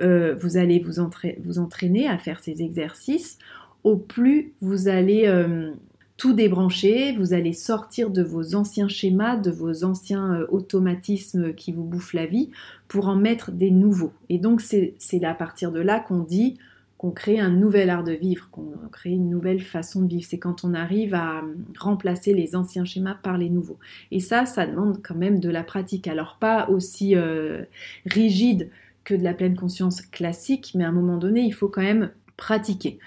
euh, 0.00 0.34
vous 0.40 0.56
allez 0.56 0.78
vous, 0.78 1.58
entraîner 1.58 2.08
à 2.08 2.16
faire 2.16 2.40
ces 2.40 2.62
exercices, 2.62 3.38
au 3.84 3.96
plus 3.96 4.54
vous 4.60 4.88
allez 4.88 5.26
euh, 5.26 5.72
tout 6.16 6.32
débrancher, 6.32 7.14
vous 7.16 7.34
allez 7.34 7.52
sortir 7.52 8.10
de 8.10 8.22
vos 8.22 8.54
anciens 8.54 8.88
schémas, 8.88 9.36
de 9.36 9.50
vos 9.50 9.84
anciens 9.84 10.34
euh, 10.34 10.46
automatismes 10.48 11.54
qui 11.54 11.72
vous 11.72 11.84
bouffent 11.84 12.14
la 12.14 12.26
vie, 12.26 12.50
pour 12.88 13.08
en 13.08 13.16
mettre 13.16 13.52
des 13.52 13.70
nouveaux. 13.70 14.12
Et 14.30 14.38
donc 14.38 14.62
c'est 14.62 15.24
à 15.24 15.34
partir 15.34 15.70
de 15.70 15.80
là 15.80 16.00
qu'on 16.00 16.20
dit 16.20 16.58
qu'on 17.00 17.12
crée 17.12 17.40
un 17.40 17.48
nouvel 17.48 17.88
art 17.88 18.04
de 18.04 18.12
vivre, 18.12 18.50
qu'on 18.50 18.74
crée 18.92 19.12
une 19.12 19.30
nouvelle 19.30 19.62
façon 19.62 20.02
de 20.02 20.08
vivre. 20.08 20.26
C'est 20.28 20.38
quand 20.38 20.64
on 20.64 20.74
arrive 20.74 21.14
à 21.14 21.42
remplacer 21.78 22.34
les 22.34 22.54
anciens 22.54 22.84
schémas 22.84 23.14
par 23.14 23.38
les 23.38 23.48
nouveaux. 23.48 23.78
Et 24.10 24.20
ça, 24.20 24.44
ça 24.44 24.66
demande 24.66 25.00
quand 25.02 25.14
même 25.14 25.40
de 25.40 25.48
la 25.48 25.62
pratique. 25.62 26.06
Alors 26.08 26.36
pas 26.38 26.68
aussi 26.68 27.16
euh, 27.16 27.64
rigide 28.04 28.68
que 29.04 29.14
de 29.14 29.24
la 29.24 29.32
pleine 29.32 29.56
conscience 29.56 30.02
classique, 30.02 30.72
mais 30.74 30.84
à 30.84 30.88
un 30.88 30.92
moment 30.92 31.16
donné, 31.16 31.40
il 31.40 31.54
faut 31.54 31.68
quand 31.68 31.80
même 31.80 32.10
pratiquer 32.36 32.98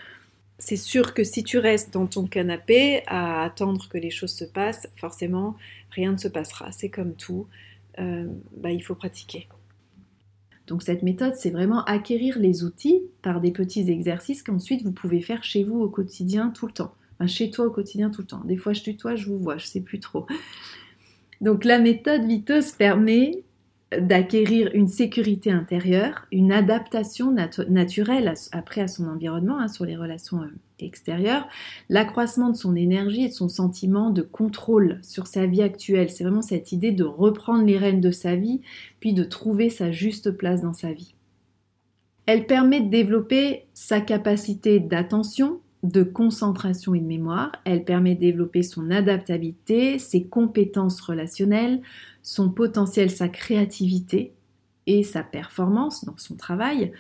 c'est 0.60 0.78
sûr 0.78 1.14
que 1.14 1.26
si 1.26 1.44
tu 1.44 1.58
restes 1.58 1.92
dans 1.92 2.08
ton 2.08 2.26
canapé 2.26 3.04
à 3.08 3.44
attendre 3.44 3.90
que 3.90 3.98
les 3.98 4.12
choses 4.12 4.34
se 4.34 4.46
passent, 4.46 4.88
forcément, 4.96 5.58
rien 5.92 6.14
ne 6.14 6.18
se 6.18 6.30
passera. 6.30 6.72
C'est 6.72 6.90
comme 6.90 7.16
tout, 7.16 7.48
euh, 8.00 8.28
bah, 8.56 8.72
il 8.72 8.82
faut 8.82 8.96
pratiquer. 8.96 9.50
Donc 10.68 10.82
cette 10.82 11.04
méthode, 11.04 11.36
c'est 11.36 11.50
vraiment 11.50 11.84
acquérir 11.86 12.40
les 12.40 12.64
outils 12.64 13.02
par 13.22 13.42
des 13.42 13.52
petits 13.52 13.90
exercices 13.90 14.44
qu'ensuite 14.44 14.84
vous 14.84 14.92
pouvez 14.92 15.22
faire 15.22 15.44
chez 15.44 15.64
vous 15.64 15.80
au 15.80 15.90
quotidien 15.90 16.50
tout 16.50 16.68
le 16.68 16.74
temps. 16.74 16.94
chez 17.26 17.50
toi 17.50 17.66
au 17.66 17.72
quotidien 17.72 18.10
tout 18.10 18.22
le 18.22 18.28
temps. 18.28 18.42
Des 18.46 18.58
fois 18.58 18.74
je 18.74 18.82
tutoie, 18.82 19.16
je 19.16 19.28
vous 19.28 19.38
vois, 19.38 19.58
je 19.58 19.66
sais 19.66 19.82
plus 19.82 20.00
trop. 20.00 20.26
Donc 21.42 21.66
la 21.66 21.80
méthode 21.80 22.26
viteuse 22.26 22.72
permet 22.72 23.44
d'acquérir 24.00 24.72
une 24.74 24.88
sécurité 24.88 25.52
intérieure, 25.52 26.26
une 26.32 26.52
adaptation 26.52 27.36
naturelle 27.70 28.34
après 28.52 28.82
à 28.82 28.88
son 28.88 29.08
environnement, 29.08 29.60
hein, 29.60 29.68
sur 29.68 29.86
les 29.86 29.96
relations 29.96 30.42
euh, 30.42 30.48
extérieures, 30.86 31.48
l'accroissement 31.90 32.50
de 32.50 32.56
son 32.56 32.76
énergie 32.76 33.26
et 33.26 33.30
de 33.30 33.34
son 33.34 33.50
sentiment 33.50 34.10
de 34.10 34.22
contrôle 34.22 35.00
sur 35.02 35.28
sa 35.28 35.46
vie 35.46 35.62
actuelle. 35.62 36.10
C'est 36.10 36.24
vraiment 36.24 36.42
cette 36.42 36.72
idée 36.72 36.92
de 36.92 37.04
reprendre 37.04 37.66
les 37.66 37.78
rênes 37.78 38.02
de 38.02 38.12
sa 38.12 38.36
vie, 38.36 38.62
puis 39.00 39.14
de 39.14 39.24
trouver 39.24 39.70
sa 39.70 39.92
juste 39.92 40.32
place 40.32 40.62
dans 40.62 40.74
sa 40.74 40.92
vie. 40.92 41.16
Elle 42.26 42.46
permet 42.46 42.82
de 42.82 42.90
développer 42.90 43.66
sa 43.74 44.00
capacité 44.00 44.80
d'attention, 44.80 45.60
de 45.84 46.04
concentration 46.04 46.96
et 46.96 47.00
de 47.00 47.06
mémoire. 47.06 47.52
Elle 47.66 47.84
permet 47.84 48.16
de 48.16 48.22
développer 48.22 48.64
son 48.64 48.90
adaptabilité, 48.92 50.00
ses 50.00 50.24
compétences 50.24 51.02
relationnelles, 51.02 51.82
son 52.22 52.50
potentiel, 52.50 53.12
sa 53.12 53.28
créativité 53.28 54.34
et 54.88 55.04
sa 55.04 55.24
performance 55.24 56.06
dans 56.06 56.18
son 56.18 56.36
travail. 56.36 56.94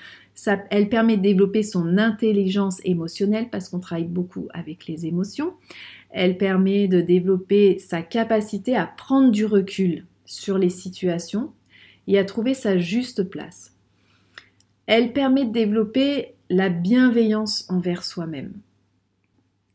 Elle 0.69 0.89
permet 0.89 1.17
de 1.17 1.21
développer 1.21 1.63
son 1.63 1.97
intelligence 1.97 2.79
émotionnelle 2.83 3.49
parce 3.51 3.69
qu'on 3.69 3.79
travaille 3.79 4.05
beaucoup 4.05 4.47
avec 4.53 4.87
les 4.87 5.05
émotions. 5.05 5.53
Elle 6.09 6.37
permet 6.37 6.87
de 6.87 7.01
développer 7.01 7.79
sa 7.79 8.01
capacité 8.01 8.75
à 8.75 8.85
prendre 8.85 9.31
du 9.31 9.45
recul 9.45 10.05
sur 10.25 10.57
les 10.57 10.69
situations 10.69 11.51
et 12.07 12.17
à 12.17 12.25
trouver 12.25 12.53
sa 12.53 12.77
juste 12.77 13.23
place. 13.23 13.75
Elle 14.85 15.13
permet 15.13 15.45
de 15.45 15.51
développer 15.51 16.33
la 16.49 16.69
bienveillance 16.69 17.65
envers 17.69 18.03
soi-même. 18.03 18.53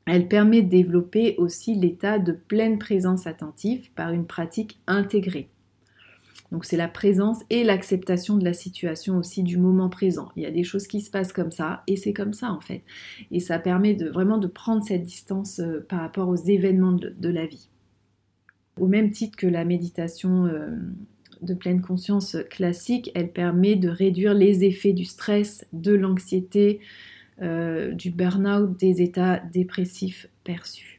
Elle 0.07 0.29
permet 0.29 0.62
de 0.62 0.68
développer 0.68 1.35
aussi 1.38 1.75
l'état 1.75 2.18
de 2.18 2.33
pleine 2.33 2.79
présence 2.79 3.27
attentive 3.27 3.90
par 3.94 4.12
une 4.12 4.27
pratique 4.27 4.79
intégrée. 4.87 5.49
Donc 6.50 6.64
c'est 6.64 6.76
la 6.76 6.88
présence 6.88 7.40
et 7.50 7.62
l'acceptation 7.62 8.37
de 8.37 8.44
la 8.44 8.54
situation 8.54 9.18
aussi 9.18 9.42
du 9.42 9.58
moment 9.58 9.88
présent. 9.88 10.30
Il 10.34 10.42
y 10.42 10.46
a 10.46 10.50
des 10.50 10.64
choses 10.64 10.87
qui 10.87 11.00
se 11.00 11.11
passent 11.11 11.32
comme 11.32 11.50
ça 11.50 11.82
et 11.87 11.96
c'est 11.96 12.14
comme 12.14 12.32
ça 12.32 12.52
en 12.52 12.61
fait. 12.61 12.82
Et 13.30 13.40
ça 13.40 13.58
permet 13.58 13.94
de 13.94 14.08
vraiment 14.08 14.38
de 14.38 14.46
prendre 14.46 14.82
cette 14.82 15.02
distance 15.02 15.61
euh, 15.61 15.84
par 15.88 16.00
rapport 16.00 16.28
aux 16.28 16.37
événements 16.37 16.92
de, 16.92 17.28
la 17.28 17.46
vie. 17.46 17.68
Au 18.78 18.87
même 18.87 19.11
titre 19.11 19.37
que 19.37 19.46
la 19.46 19.64
méditation 19.64 20.46
euh, 20.46 20.70
de 21.42 21.54
pleine 21.54 21.82
conscience 21.82 22.37
classique, 22.48 23.11
elle 23.14 23.30
permet 23.30 23.76
de 23.76 23.88
réduire 23.88 24.32
les 24.32 24.64
effets 24.64 24.94
du 24.94 25.04
stress, 25.04 25.66
de 25.72 25.92
l'anxiété, 25.92 26.80
euh, 27.42 27.92
du 27.92 28.11
burn-out, 28.11 28.76
des 28.78 29.02
états 29.02 29.38
dépressifs 29.38 30.28
perçus. 30.44 30.97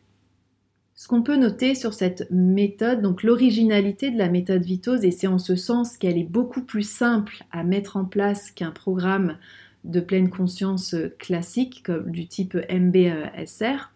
Ce 1.00 1.08
qu'on 1.08 1.22
peut 1.22 1.38
noter 1.38 1.76
sur 1.76 1.94
cette 1.94 2.30
méthode, 2.30 3.02
donc 3.02 3.24
l'originalité 3.24 4.12
de 4.12 4.18
la 4.18 4.28
méthode 4.28 4.66
Vitose, 4.66 5.06
et 5.06 5.12
c'est 5.12 5.28
en 5.28 5.40
ce 5.40 5.56
sens 5.56 5.96
qu'elle 5.96 6.18
est 6.18 6.30
beaucoup 6.30 6.62
plus 6.62 6.84
simple 6.84 7.46
à 7.52 7.64
mettre 7.64 7.96
en 7.96 8.04
place 8.04 8.52
qu'un 8.52 8.72
programme 8.72 9.38
de 9.86 10.02
pleine 10.02 10.30
conscience 10.30 10.96
classique 11.18 11.84
comme 11.86 12.12
du 12.12 12.28
type 12.28 12.58
MBSR, 12.70 13.94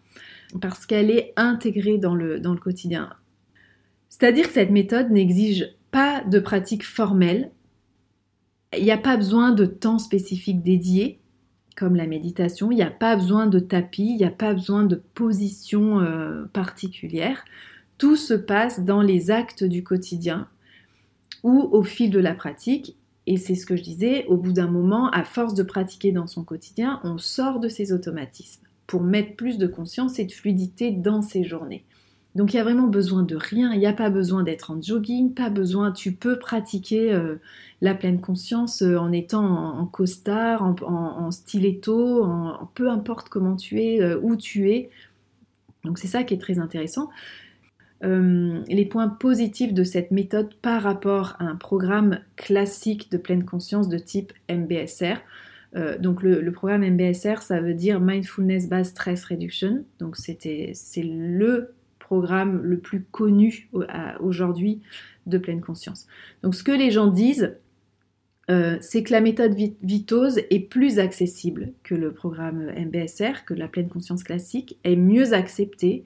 parce 0.62 0.86
qu'elle 0.86 1.10
est 1.10 1.34
intégrée 1.36 1.98
dans 1.98 2.14
le, 2.14 2.40
dans 2.40 2.54
le 2.54 2.58
quotidien. 2.58 3.10
C'est-à-dire 4.08 4.46
que 4.46 4.54
cette 4.54 4.70
méthode 4.70 5.10
n'exige 5.10 5.74
pas 5.90 6.24
de 6.24 6.38
pratique 6.38 6.86
formelle, 6.86 7.50
il 8.74 8.82
n'y 8.82 8.90
a 8.90 8.96
pas 8.96 9.18
besoin 9.18 9.52
de 9.52 9.66
temps 9.66 9.98
spécifique 9.98 10.62
dédié, 10.62 11.20
comme 11.76 11.96
la 11.96 12.06
méditation, 12.06 12.70
il 12.70 12.76
n'y 12.76 12.82
a 12.82 12.90
pas 12.90 13.16
besoin 13.16 13.46
de 13.46 13.58
tapis, 13.58 14.10
il 14.10 14.16
n'y 14.16 14.24
a 14.24 14.30
pas 14.30 14.54
besoin 14.54 14.84
de 14.84 14.96
position 15.14 16.00
euh, 16.00 16.44
particulière. 16.52 17.44
Tout 17.98 18.16
se 18.16 18.34
passe 18.34 18.84
dans 18.84 19.02
les 19.02 19.30
actes 19.30 19.64
du 19.64 19.82
quotidien 19.82 20.48
ou 21.42 21.68
au 21.72 21.82
fil 21.82 22.10
de 22.10 22.18
la 22.18 22.34
pratique. 22.34 22.96
Et 23.26 23.36
c'est 23.36 23.54
ce 23.54 23.66
que 23.66 23.76
je 23.76 23.82
disais, 23.82 24.26
au 24.26 24.36
bout 24.36 24.52
d'un 24.52 24.68
moment, 24.68 25.10
à 25.10 25.24
force 25.24 25.54
de 25.54 25.62
pratiquer 25.62 26.12
dans 26.12 26.26
son 26.26 26.44
quotidien, 26.44 27.00
on 27.04 27.18
sort 27.18 27.58
de 27.58 27.68
ses 27.68 27.92
automatismes 27.92 28.62
pour 28.86 29.02
mettre 29.02 29.34
plus 29.34 29.56
de 29.58 29.66
conscience 29.66 30.18
et 30.18 30.24
de 30.24 30.32
fluidité 30.32 30.90
dans 30.90 31.22
ses 31.22 31.42
journées. 31.42 31.84
Donc 32.34 32.52
il 32.52 32.56
y 32.56 32.60
a 32.60 32.64
vraiment 32.64 32.88
besoin 32.88 33.22
de 33.22 33.36
rien, 33.36 33.72
il 33.72 33.78
n'y 33.78 33.86
a 33.86 33.92
pas 33.92 34.10
besoin 34.10 34.42
d'être 34.42 34.72
en 34.72 34.82
jogging, 34.82 35.34
pas 35.34 35.50
besoin, 35.50 35.92
tu 35.92 36.12
peux 36.12 36.38
pratiquer 36.38 37.12
euh, 37.12 37.36
la 37.80 37.94
pleine 37.94 38.20
conscience 38.20 38.82
euh, 38.82 38.96
en 38.96 39.12
étant 39.12 39.78
en, 39.78 39.86
costard, 39.86 40.62
en, 40.82 41.30
stiletto, 41.30 42.26
peu 42.74 42.90
importe 42.90 43.28
comment 43.28 43.54
tu 43.54 43.80
es, 43.80 44.02
euh, 44.02 44.18
où 44.20 44.34
tu 44.34 44.72
es. 44.72 44.90
Donc 45.84 45.98
c'est 45.98 46.08
ça 46.08 46.24
qui 46.24 46.34
est 46.34 46.38
très 46.38 46.58
intéressant. 46.58 47.08
les 48.02 48.86
points 48.90 49.08
positifs 49.08 49.72
de 49.72 49.84
cette 49.84 50.10
méthode 50.10 50.54
par 50.54 50.82
rapport 50.82 51.36
à 51.38 51.44
un 51.44 51.56
programme 51.56 52.18
classique 52.36 53.10
de 53.12 53.16
pleine 53.16 53.44
conscience 53.44 53.88
de 53.88 53.98
type 53.98 54.32
MBSR. 54.50 55.18
donc 56.00 56.22
le, 56.22 56.40
le, 56.40 56.52
programme 56.52 56.84
MBSR, 56.84 57.42
ça 57.42 57.60
veut 57.60 57.74
dire 57.74 58.00
Mindfulness 58.00 58.68
Based 58.68 58.90
Stress 58.92 59.24
Reduction. 59.24 59.84
Donc 60.00 60.16
c'est 60.16 60.38
le 60.96 61.74
le 62.20 62.78
plus 62.78 63.04
connu 63.10 63.68
aujourd'hui 64.20 64.80
de 65.26 65.38
pleine 65.38 65.60
conscience. 65.60 66.06
Donc 66.42 66.54
ce 66.54 66.62
que 66.62 66.72
les 66.72 66.90
gens 66.90 67.08
disent, 67.08 67.56
euh, 68.50 68.76
c'est 68.80 69.02
que 69.02 69.12
la 69.12 69.20
méthode 69.20 69.54
Vitose 69.82 70.38
est 70.50 70.68
plus 70.68 70.98
accessible 70.98 71.72
que 71.82 71.94
le 71.94 72.12
programme 72.12 72.70
MBSR, 72.76 73.44
que 73.46 73.54
la 73.54 73.68
pleine 73.68 73.88
conscience 73.88 74.22
classique, 74.22 74.78
est 74.84 74.96
mieux 74.96 75.32
acceptée, 75.32 76.04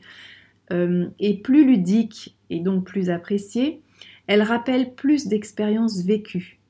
euh, 0.72 1.08
et 1.18 1.38
plus 1.38 1.66
ludique 1.66 2.36
et 2.50 2.60
donc 2.60 2.84
plus 2.84 3.10
appréciée. 3.10 3.82
Elle 4.26 4.42
rappelle 4.42 4.94
plus 4.94 5.26
d'expériences 5.26 6.04
vécues. 6.04 6.60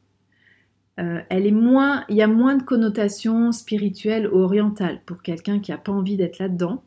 Euh, 1.00 1.20
elle 1.28 1.46
est 1.46 1.52
moins, 1.52 2.04
il 2.08 2.16
y 2.16 2.22
a 2.22 2.26
moins 2.26 2.56
de 2.56 2.62
connotations 2.62 3.52
spirituelles 3.52 4.26
orientales 4.26 5.00
pour 5.04 5.22
quelqu'un 5.22 5.60
qui 5.60 5.70
n'a 5.70 5.78
pas 5.78 5.92
envie 5.92 6.16
d'être 6.16 6.38
là-dedans 6.38 6.82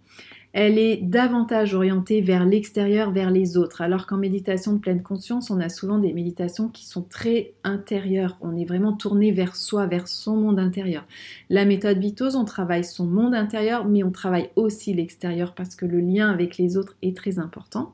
elle 0.54 0.78
est 0.78 0.98
davantage 0.98 1.74
orientée 1.74 2.20
vers 2.20 2.46
l'extérieur, 2.46 3.12
vers 3.12 3.32
les 3.32 3.56
autres. 3.56 3.82
Alors 3.82 4.06
qu'en 4.06 4.18
méditation 4.18 4.74
de 4.74 4.80
pleine 4.80 5.02
conscience, 5.02 5.50
on 5.50 5.62
a 5.62 5.70
souvent 5.70 5.98
des 5.98 6.12
méditations 6.12 6.68
qui 6.68 6.86
sont 6.86 7.04
très 7.04 7.54
intérieures. 7.64 8.38
On 8.42 8.58
est 8.58 8.66
vraiment 8.66 8.92
tourné 8.92 9.32
vers 9.32 9.56
soi, 9.56 9.88
vers 9.88 10.10
son 10.10 10.36
monde 10.36 10.60
intérieur. 10.60 11.06
La 11.50 11.64
méthode 11.64 12.00
Vitose, 12.00 12.36
on 12.36 12.44
travaille 12.44 12.84
son 12.84 13.06
monde 13.06 13.34
intérieur, 13.34 13.86
mais 13.86 14.04
on 14.04 14.12
travaille 14.12 14.50
aussi 14.58 14.94
l'extérieur 14.94 15.56
parce 15.56 15.76
que 15.76 15.86
le 15.86 16.02
lien 16.02 16.30
avec 16.30 16.58
les 16.58 16.76
autres 16.76 16.98
est 17.02 17.16
très 17.16 17.40
important. 17.40 17.94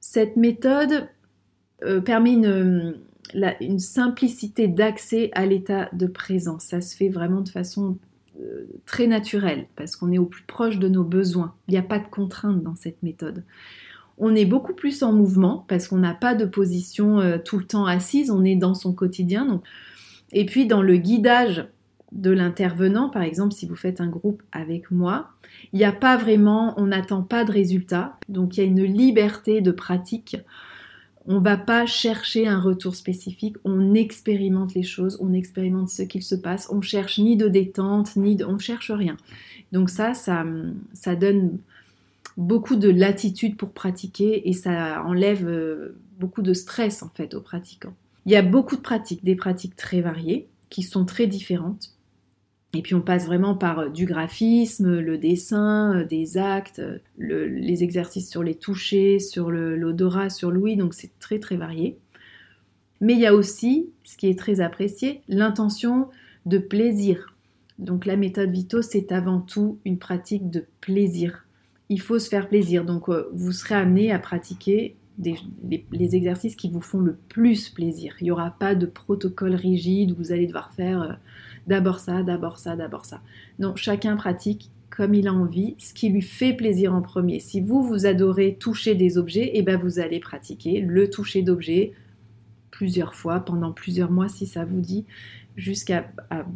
Cette 0.00 0.36
méthode 0.36 1.08
euh, 1.84 2.00
permet 2.00 2.32
une, 2.32 3.78
simplicité 3.78 4.66
d'accès 4.66 5.30
à 5.32 5.46
l'état 5.46 5.90
de 5.92 6.06
présence. 6.06 6.64
Ça 6.64 6.80
se 6.80 6.96
fait 6.96 7.08
vraiment 7.08 7.42
de 7.42 7.48
façon 7.48 7.98
très 8.86 9.06
naturel 9.06 9.66
parce 9.76 9.96
qu'on 9.96 10.12
est 10.12 10.18
au 10.18 10.26
plus 10.26 10.44
proche 10.44 10.78
de 10.78 10.88
nos 10.88 11.04
besoins. 11.04 11.54
Il 11.68 11.72
n'y 11.72 11.78
a 11.78 11.82
pas 11.82 11.98
de 11.98 12.06
contrainte 12.08 12.62
dans 12.62 12.76
cette 12.76 13.02
méthode. 13.02 13.44
On 14.18 14.34
est 14.34 14.46
beaucoup 14.46 14.74
plus 14.74 15.02
en 15.02 15.12
mouvement 15.12 15.64
parce 15.68 15.88
qu'on 15.88 15.98
n'a 15.98 16.14
pas 16.14 16.34
de 16.34 16.46
position 16.46 17.20
euh, 17.20 17.38
tout 17.38 17.58
le 17.58 17.64
temps 17.64 17.86
assise, 17.86 18.30
on 18.30 18.44
est 18.44 18.56
dans 18.56 18.74
son 18.74 18.94
quotidien. 18.94 19.60
Et 20.32 20.46
puis 20.46 20.66
dans 20.66 20.82
le 20.82 20.96
guidage 20.96 21.68
de 22.12 22.30
l'intervenant, 22.30 23.10
par 23.10 23.22
exemple 23.22 23.52
si 23.52 23.66
vous 23.66 23.76
faites 23.76 24.00
un 24.00 24.08
groupe 24.08 24.42
avec 24.52 24.90
moi, 24.90 25.30
il 25.72 25.78
n'y 25.78 25.84
a 25.84 25.92
pas 25.92 26.16
vraiment, 26.16 26.74
on 26.78 26.86
n'attend 26.86 27.22
pas 27.22 27.44
de 27.44 27.52
résultat, 27.52 28.18
donc 28.28 28.56
il 28.56 28.60
y 28.60 28.62
a 28.62 28.66
une 28.66 28.84
liberté 28.84 29.60
de 29.60 29.70
pratique 29.70 30.36
on 31.28 31.40
va 31.40 31.56
pas 31.56 31.86
chercher 31.86 32.46
un 32.46 32.60
retour 32.60 32.94
spécifique, 32.94 33.56
on 33.64 33.94
expérimente 33.94 34.74
les 34.74 34.82
choses, 34.82 35.18
on 35.20 35.32
expérimente 35.32 35.90
ce 35.90 36.02
qu'il 36.02 36.22
se 36.22 36.34
passe, 36.34 36.68
on 36.70 36.80
cherche 36.80 37.18
ni 37.18 37.36
de 37.36 37.48
détente, 37.48 38.16
ni 38.16 38.36
de, 38.36 38.44
on 38.44 38.58
cherche 38.58 38.90
rien. 38.90 39.16
Donc 39.72 39.90
ça, 39.90 40.14
ça, 40.14 40.44
ça 40.92 41.16
donne 41.16 41.58
beaucoup 42.36 42.76
de 42.76 42.88
latitude 42.88 43.56
pour 43.56 43.72
pratiquer 43.72 44.48
et 44.48 44.52
ça 44.52 45.02
enlève 45.04 45.48
euh, 45.48 45.96
beaucoup 46.18 46.42
de 46.42 46.54
stress 46.54 47.02
en 47.02 47.08
fait 47.08 47.34
aux 47.34 47.40
pratiquants. 47.40 47.94
Il 48.26 48.32
y 48.32 48.36
a 48.36 48.42
beaucoup 48.42 48.76
de 48.76 48.80
pratiques, 48.80 49.24
des 49.24 49.36
pratiques 49.36 49.76
très 49.76 50.00
variées 50.00 50.46
qui 50.70 50.82
sont 50.82 51.04
très 51.04 51.26
différentes. 51.26 51.92
Et 52.74 52.82
puis 52.82 52.94
on 52.94 53.00
passe 53.00 53.26
vraiment 53.26 53.54
par 53.54 53.78
euh, 53.78 53.88
du 53.88 54.06
graphisme, 54.06 54.98
le 54.98 55.18
dessin, 55.18 56.00
euh, 56.00 56.04
des 56.04 56.36
actes, 56.36 56.80
euh, 56.80 56.98
les 57.18 57.82
exercices 57.82 58.30
sur 58.30 58.42
les 58.42 58.54
touchés, 58.54 59.18
sur 59.18 59.50
l'odorat, 59.50 60.30
sur 60.30 60.50
l'ouïe, 60.50 60.76
donc 60.76 60.94
c'est 60.94 61.18
très 61.18 61.38
très 61.38 61.56
varié. 61.56 61.98
Mais 63.00 63.14
il 63.14 63.20
y 63.20 63.26
a 63.26 63.34
aussi, 63.34 63.90
ce 64.04 64.16
qui 64.16 64.28
est 64.28 64.38
très 64.38 64.60
apprécié, 64.60 65.22
l'intention 65.28 66.08
de 66.46 66.58
plaisir. 66.58 67.34
Donc 67.78 68.06
la 68.06 68.16
méthode 68.16 68.50
Vito, 68.50 68.80
c'est 68.82 69.12
avant 69.12 69.40
tout 69.40 69.78
une 69.84 69.98
pratique 69.98 70.50
de 70.50 70.64
plaisir. 70.80 71.44
Il 71.88 72.00
faut 72.00 72.18
se 72.18 72.28
faire 72.28 72.48
plaisir. 72.48 72.86
Donc 72.86 73.10
vous 73.34 73.52
serez 73.52 73.74
amené 73.74 74.12
à 74.12 74.18
pratiquer 74.18 74.96
les, 75.18 76.16
exercices 76.16 76.56
qui 76.56 76.70
vous 76.70 76.80
font 76.80 77.00
le 77.00 77.18
plus 77.28 77.68
plaisir. 77.68 78.14
Il 78.20 78.24
n'y 78.24 78.30
aura 78.30 78.50
pas 78.50 78.74
de 78.74 78.86
protocole 78.86 79.54
rigide 79.54 80.12
où 80.12 80.16
vous 80.16 80.32
allez 80.32 80.46
devoir 80.46 80.72
faire 80.72 81.18
d'abord 81.66 82.00
ça, 82.00 82.22
d'abord 82.22 82.58
ça, 82.58 82.76
d'abord 82.76 83.04
ça. 83.04 83.20
Non, 83.58 83.76
chacun 83.76 84.16
pratique 84.16 84.70
comme 84.90 85.14
il 85.14 85.28
a 85.28 85.34
envie, 85.34 85.74
ce 85.78 85.92
qui 85.92 86.08
lui 86.08 86.22
fait 86.22 86.54
plaisir 86.54 86.94
en 86.94 87.02
premier. 87.02 87.38
Si 87.40 87.60
vous, 87.60 87.82
vous 87.82 88.06
adorez 88.06 88.56
toucher 88.58 88.94
des 88.94 89.18
objets, 89.18 89.44
et 89.44 89.58
eh 89.58 89.62
ben 89.62 89.78
vous 89.78 89.98
allez 89.98 90.20
pratiquer 90.20 90.80
le 90.80 91.10
toucher 91.10 91.42
d'objets 91.42 91.92
plusieurs 92.70 93.14
fois, 93.14 93.40
pendant 93.40 93.72
plusieurs 93.72 94.10
mois 94.10 94.28
si 94.28 94.46
ça 94.46 94.64
vous 94.64 94.80
dit, 94.80 95.04
jusqu'à 95.56 96.10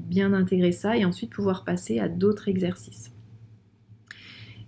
bien 0.08 0.32
intégrer 0.32 0.72
ça 0.72 0.96
et 0.96 1.04
ensuite 1.04 1.30
pouvoir 1.30 1.64
passer 1.64 1.98
à 1.98 2.08
d'autres 2.08 2.48
exercices. 2.48 3.10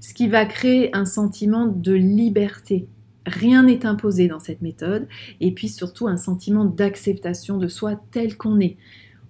Ce 0.01 0.15
qui 0.15 0.29
va 0.29 0.45
créer 0.47 0.95
un 0.97 1.05
sentiment 1.05 1.67
de 1.67 1.93
liberté. 1.93 2.89
Rien 3.25 3.63
n'est 3.63 3.87
imposé 3.87 4.27
dans 4.27 4.41
cette 4.41 4.63
méthode 4.63 5.07
et 5.41 5.53
puis 5.53 5.69
surtout 5.69 6.09
un 6.09 6.17
sentiment 6.17 6.65
d'acceptation 6.65 7.57
de 7.57 7.69
soi 7.69 8.01
tel 8.11 8.37
qu'on 8.37 8.59
est 8.59 8.77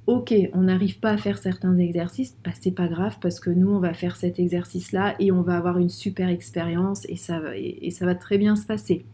ok, 0.06 0.34
on 0.52 0.62
n'arrive 0.62 0.98
pas 0.98 1.10
à 1.10 1.16
faire 1.16 1.38
certains 1.38 1.76
exercices, 1.78 2.36
bah, 2.44 2.50
c'est 2.58 2.72
pas 2.72 2.88
grave 2.88 3.18
parce 3.20 3.40
que 3.40 3.50
nous 3.50 3.70
on 3.70 3.78
va 3.78 3.94
faire 3.94 4.16
cet 4.16 4.38
exercice-là 4.38 5.14
et 5.20 5.30
on 5.30 5.42
va 5.42 5.56
avoir 5.56 5.78
une 5.78 5.88
super 5.88 6.28
expérience 6.28 7.06
et 7.08 7.16
ça, 7.16 7.40
et, 7.56 7.90
ça 7.90 8.06
va 8.06 8.14
très 8.14 8.38
bien 8.38 8.56
se 8.56 8.66
passer. 8.66 9.04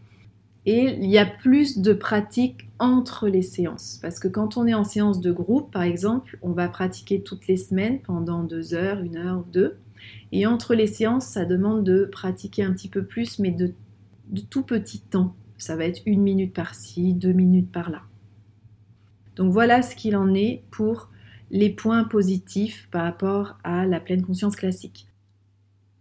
Et 0.65 0.97
il 0.99 1.09
y 1.09 1.17
a 1.17 1.25
plus 1.25 1.79
de 1.79 1.93
pratique 1.93 2.69
entre 2.79 3.27
les 3.27 3.41
séances. 3.41 3.97
Parce 4.01 4.19
que 4.19 4.27
quand 4.27 4.57
on 4.57 4.67
est 4.67 4.73
en 4.73 4.83
séance 4.83 5.21
de 5.21 5.31
groupe, 5.31 5.71
par 5.71 5.83
exemple, 5.83 6.37
on 6.41 6.51
va 6.51 6.67
pratiquer 6.67 7.21
toutes 7.21 7.47
les 7.47 7.57
semaines 7.57 8.01
pendant 8.01 8.43
deux 8.43 8.73
heures, 8.73 8.99
une 8.99 9.17
heure 9.17 9.39
ou 9.39 9.51
deux. 9.51 9.77
Et 10.31 10.45
entre 10.45 10.75
les 10.75 10.87
séances, 10.87 11.25
ça 11.25 11.45
demande 11.45 11.83
de 11.85 12.05
pratiquer 12.05 12.63
un 12.63 12.73
petit 12.73 12.89
peu 12.89 13.03
plus, 13.03 13.39
mais 13.39 13.51
de, 13.51 13.73
de 14.29 14.41
tout 14.41 14.63
petit 14.63 14.99
temps. 14.99 15.33
Ça 15.57 15.75
va 15.75 15.85
être 15.85 16.01
une 16.05 16.21
minute 16.21 16.53
par-ci, 16.53 17.13
deux 17.13 17.33
minutes 17.33 17.71
par-là. 17.71 18.01
Donc 19.35 19.51
voilà 19.51 19.81
ce 19.81 19.95
qu'il 19.95 20.15
en 20.15 20.33
est 20.33 20.63
pour 20.71 21.09
les 21.51 21.69
points 21.69 22.03
positifs 22.03 22.87
par 22.91 23.03
rapport 23.03 23.57
à 23.63 23.85
la 23.85 23.99
pleine 23.99 24.21
conscience 24.21 24.55
classique. 24.55 25.07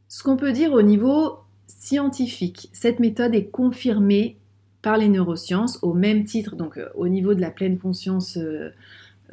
Ce 0.09 0.23
qu'on 0.23 0.37
peut 0.37 0.53
dire 0.53 0.73
au 0.73 0.83
niveau 0.83 1.39
scientifique, 1.67 2.71
cette 2.73 2.99
méthode 2.99 3.35
est 3.35 3.47
confirmée 3.47 4.37
par 4.83 4.97
les 4.97 5.09
neurosciences 5.09 5.79
au 5.83 5.93
même 5.93 6.25
titre, 6.25 6.57
donc 6.57 6.79
euh, 6.79 6.89
au 6.95 7.09
niveau 7.09 7.35
de 7.35 7.41
la 7.41 7.51
pleine 7.51 7.79
conscience 7.79 8.37
euh, 8.37 8.71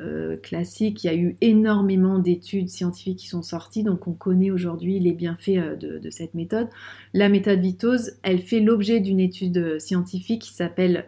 euh, 0.01 0.35
classique, 0.37 1.03
il 1.03 1.07
y 1.07 1.09
a 1.09 1.15
eu 1.15 1.37
énormément 1.39 2.19
d'études 2.19 2.67
scientifiques 2.67 3.19
qui 3.19 3.27
sont 3.27 3.43
sorties, 3.43 3.83
donc 3.83 4.07
on 4.07 4.13
connaît 4.13 4.51
aujourd'hui 4.51 4.99
les 4.99 5.13
bienfaits 5.13 5.79
de, 5.79 5.99
de, 5.99 6.09
cette 6.09 6.33
méthode. 6.33 6.67
La 7.13 7.29
méthode 7.29 7.59
Vitose, 7.59 8.13
elle 8.23 8.41
fait 8.41 8.59
l'objet 8.59 8.99
d'une 8.99 9.21
étude 9.21 9.79
scientifique 9.79 10.41
qui 10.41 10.53
s'appelle 10.53 11.05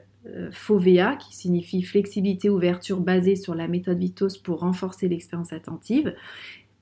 FOVEA, 0.52 1.16
qui 1.16 1.36
signifie 1.36 1.82
flexibilité 1.84 2.50
ouverture 2.50 3.00
basée 3.00 3.36
sur 3.36 3.56
la 3.56 3.68
méthode 3.68 4.00
Vitos 4.00 4.40
pour 4.44 4.60
renforcer 4.60 5.08
l'expérience 5.08 5.54
attentive, 5.54 6.14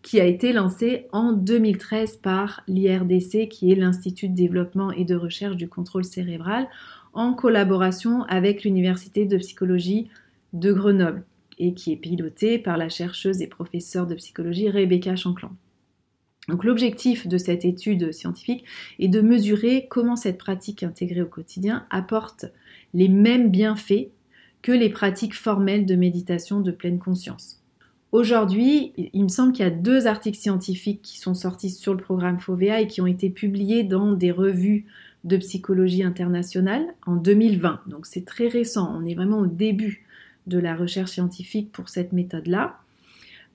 qui 0.02 0.20
a 0.20 0.26
été 0.26 0.54
lancée 0.54 1.08
en 1.12 1.34
2013 1.34 2.18
par 2.18 2.62
l'IRDC, 2.68 3.48
qui 3.50 3.72
est 3.72 3.76
l'Institut 3.76 4.30
de 4.30 4.36
développement 4.36 4.92
et 4.92 5.04
de 5.04 5.16
recherche 5.16 5.56
du 5.56 5.68
contrôle 5.68 6.06
cérébral, 6.06 6.68
en 7.14 7.34
collaboration 7.34 8.24
avec 8.24 8.64
l'Université 8.64 9.26
de 9.26 9.38
psychologie 9.38 10.10
de 10.54 10.72
Grenoble, 10.74 11.24
et 11.58 11.74
qui 11.74 11.92
est 11.92 11.98
pilotée 11.98 12.60
par 12.60 12.78
la 12.78 12.90
chercheuse 12.90 13.42
et 13.42 13.48
professeure 13.48 14.06
de 14.06 14.16
psychologie 14.16 14.70
Rebecca 14.70 15.16
Chanclan. 15.16 15.52
Donc 16.48 16.64
l'objectif 16.64 17.28
de 17.28 17.38
cette 17.38 17.66
étude 17.66 18.12
scientifique 18.12 18.66
est 19.00 19.08
de 19.08 19.22
mesurer 19.22 19.88
comment 19.90 20.16
cette 20.16 20.38
pratique 20.38 20.84
intégrée 20.84 21.24
au 21.24 21.28
quotidien 21.28 21.88
apporte 21.90 22.46
les 22.93 23.10
mêmes 23.10 23.50
bienfaits 23.50 24.10
que 24.62 24.71
les 24.71 24.89
pratiques 24.89 25.36
formelles 25.36 25.86
de 25.86 25.95
méditation 25.95 26.60
de 26.60 26.71
pleine 26.71 27.00
conscience. 27.00 27.62
Aujourd'hui, 28.12 28.93
il 29.13 29.24
me 29.24 29.30
semble 29.30 29.52
qu'il 29.52 29.65
y 29.65 29.67
a 29.67 29.71
deux 29.71 30.08
articles 30.08 30.38
scientifiques 30.38 31.02
qui 31.02 31.19
sont 31.19 31.34
sortis 31.34 31.69
sur 31.69 31.93
le 31.93 32.02
programme 32.02 32.39
FOVEA 32.39 32.82
et 32.82 32.88
qui 32.88 33.02
ont 33.02 33.08
été 33.08 33.30
publiés 33.30 33.84
dans 33.84 34.13
des 34.13 34.32
revues 34.32 34.86
de 35.26 35.38
psychologie 35.38 36.04
internationale 36.04 36.86
en 37.06 37.15
2020. 37.15 37.82
Donc 37.88 38.06
c'est 38.06 38.26
très 38.26 38.48
récent, 38.48 38.95
on 38.95 39.06
est 39.06 39.15
vraiment 39.15 39.39
au 39.39 39.48
début 39.48 40.06
de 40.48 40.60
la 40.60 40.76
recherche 40.76 41.12
scientifique 41.12 41.71
pour 41.71 41.89
cette 41.89 42.13
méthode-là. 42.13 42.80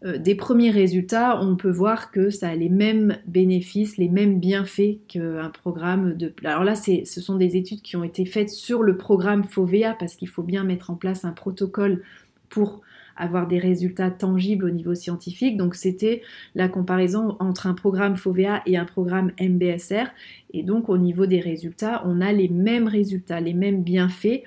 Euh, 0.04 0.16
des 0.16 0.34
premiers 0.34 0.70
résultats, 0.70 1.40
on 1.42 1.56
peut 1.56 1.70
voir 1.70 2.10
que 2.10 2.30
ça 2.30 2.48
a 2.48 2.54
les 2.54 2.70
mêmes 2.70 3.18
bénéfices, 3.26 3.98
les 3.98 4.08
mêmes 4.08 4.40
bienfaits 4.40 4.98
qu'un 5.08 5.50
programme 5.50 6.14
de... 6.14 6.32
Alors 6.44 6.64
là, 6.64 6.74
ce 6.74 7.04
sont 7.04 7.36
des 7.36 7.56
études 7.56 7.82
qui 7.82 7.96
ont 7.96 8.04
été 8.04 8.24
faites 8.24 8.50
sur 8.50 8.82
le 8.82 8.96
programme 8.96 9.44
FOVEA 9.44 9.94
parce 9.98 10.16
qu'il 10.16 10.28
faut 10.28 10.42
bien 10.42 10.64
mettre 10.64 10.90
en 10.90 10.94
place 10.94 11.24
un 11.24 11.32
protocole 11.32 12.02
pour 12.48 12.80
avoir 13.16 13.46
des 13.46 13.58
résultats 13.58 14.10
tangibles 14.10 14.64
au 14.64 14.70
niveau 14.70 14.94
scientifique. 14.94 15.58
Donc 15.58 15.74
c'était 15.74 16.22
la 16.54 16.68
comparaison 16.68 17.36
entre 17.38 17.66
un 17.66 17.74
programme 17.74 18.16
FOVEA 18.16 18.62
et 18.64 18.78
un 18.78 18.86
programme 18.86 19.32
MBSR. 19.38 20.06
Et 20.54 20.62
donc 20.62 20.88
au 20.88 20.96
niveau 20.96 21.26
des 21.26 21.40
résultats, 21.40 22.02
on 22.06 22.22
a 22.22 22.32
les 22.32 22.48
mêmes 22.48 22.88
résultats, 22.88 23.40
les 23.40 23.52
mêmes 23.52 23.82
bienfaits. 23.82 24.42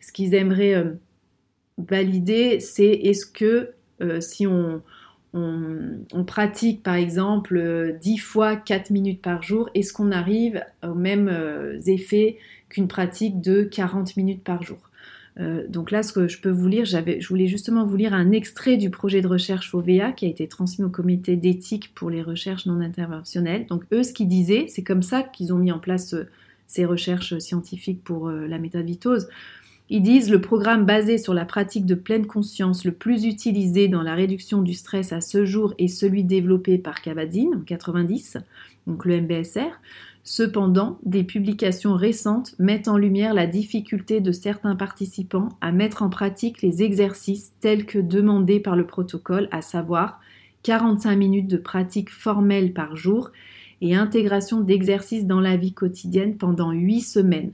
Ce 0.00 0.12
qu'ils 0.12 0.34
aimeraient 0.34 0.74
euh, 0.74 0.92
valider, 1.76 2.60
c'est 2.60 2.90
est-ce 2.90 3.26
que 3.26 3.74
euh, 4.04 4.20
si 4.20 4.46
on, 4.46 4.82
pratique 6.26 6.82
par 6.82 6.94
exemple 6.94 7.96
10 8.00 8.14
euh, 8.14 8.22
fois 8.22 8.56
4 8.56 8.90
minutes 8.90 9.20
par 9.20 9.42
jour, 9.42 9.68
est-ce 9.74 9.92
qu'on 9.92 10.12
arrive 10.12 10.62
aux 10.84 10.94
mêmes 10.94 11.28
euh, 11.28 11.80
effets 11.86 12.38
qu'une 12.68 12.88
pratique 12.88 13.40
de 13.40 13.62
40 13.62 14.16
minutes 14.16 14.42
par 14.42 14.62
jour? 14.62 14.78
Donc 15.68 15.90
là, 15.90 16.04
ce 16.04 16.12
que 16.12 16.28
je 16.28 16.40
peux 16.40 16.50
vous 16.50 16.68
lire, 16.68 16.84
je 16.84 17.28
voulais 17.28 17.48
justement 17.48 17.84
vous 17.84 17.96
lire 17.96 18.14
un 18.14 18.30
extrait 18.30 18.76
du 18.76 18.88
projet 18.88 19.20
de 19.20 19.26
recherche 19.26 19.68
FOVEA 19.68 20.12
qui 20.12 20.26
a 20.26 20.28
été 20.28 20.46
transmis 20.46 20.84
au 20.84 20.90
comité 20.90 21.34
d'éthique 21.34 21.92
pour 21.92 22.08
les 22.08 22.22
recherches 22.22 22.66
non 22.66 22.80
interventionnelles. 22.80 23.66
Donc 23.66 23.82
eux, 23.92 24.04
ce 24.04 24.12
qu'ils 24.12 24.28
disaient, 24.28 24.66
c'est 24.68 24.84
comme 24.84 25.02
ça 25.02 25.24
qu'ils 25.24 25.52
ont 25.52 25.58
mis 25.58 25.72
en 25.72 25.80
place 25.80 26.14
ces 26.68 26.84
recherches 26.84 27.36
scientifiques 27.40 28.04
pour 28.04 28.30
la 28.30 28.58
méthode 28.58 28.86
Vitose. 28.86 29.26
Ils 29.90 30.00
disent 30.00 30.30
le 30.30 30.40
programme 30.40 30.86
basé 30.86 31.18
sur 31.18 31.34
la 31.34 31.44
pratique 31.44 31.84
de 31.84 31.94
pleine 31.94 32.26
conscience 32.26 32.86
le 32.86 32.92
plus 32.92 33.26
utilisé 33.26 33.86
dans 33.86 34.02
la 34.02 34.14
réduction 34.14 34.62
du 34.62 34.72
stress 34.72 35.12
à 35.12 35.20
ce 35.20 35.44
jour 35.44 35.74
est 35.76 35.88
celui 35.88 36.24
développé 36.24 36.78
par 36.78 37.02
Kabat-Zinn 37.02 37.54
en 37.54 37.60
90, 37.60 38.38
donc 38.86 39.04
le 39.04 39.20
MBSR. 39.20 39.78
Cependant, 40.26 40.98
des 41.04 41.22
publications 41.22 41.92
récentes 41.96 42.54
mettent 42.58 42.88
en 42.88 42.96
lumière 42.96 43.34
la 43.34 43.46
difficulté 43.46 44.22
de 44.22 44.32
certains 44.32 44.74
participants 44.74 45.50
à 45.60 45.70
mettre 45.70 46.02
en 46.02 46.08
pratique 46.08 46.62
les 46.62 46.82
exercices 46.82 47.52
tels 47.60 47.84
que 47.84 47.98
demandés 47.98 48.60
par 48.60 48.76
le 48.76 48.86
protocole, 48.86 49.48
à 49.50 49.60
savoir 49.60 50.18
45 50.62 51.14
minutes 51.14 51.48
de 51.48 51.58
pratique 51.58 52.08
formelle 52.08 52.72
par 52.72 52.96
jour 52.96 53.32
et 53.82 53.94
intégration 53.94 54.62
d'exercices 54.62 55.26
dans 55.26 55.40
la 55.40 55.58
vie 55.58 55.74
quotidienne 55.74 56.38
pendant 56.38 56.70
8 56.70 57.02
semaines. 57.02 57.52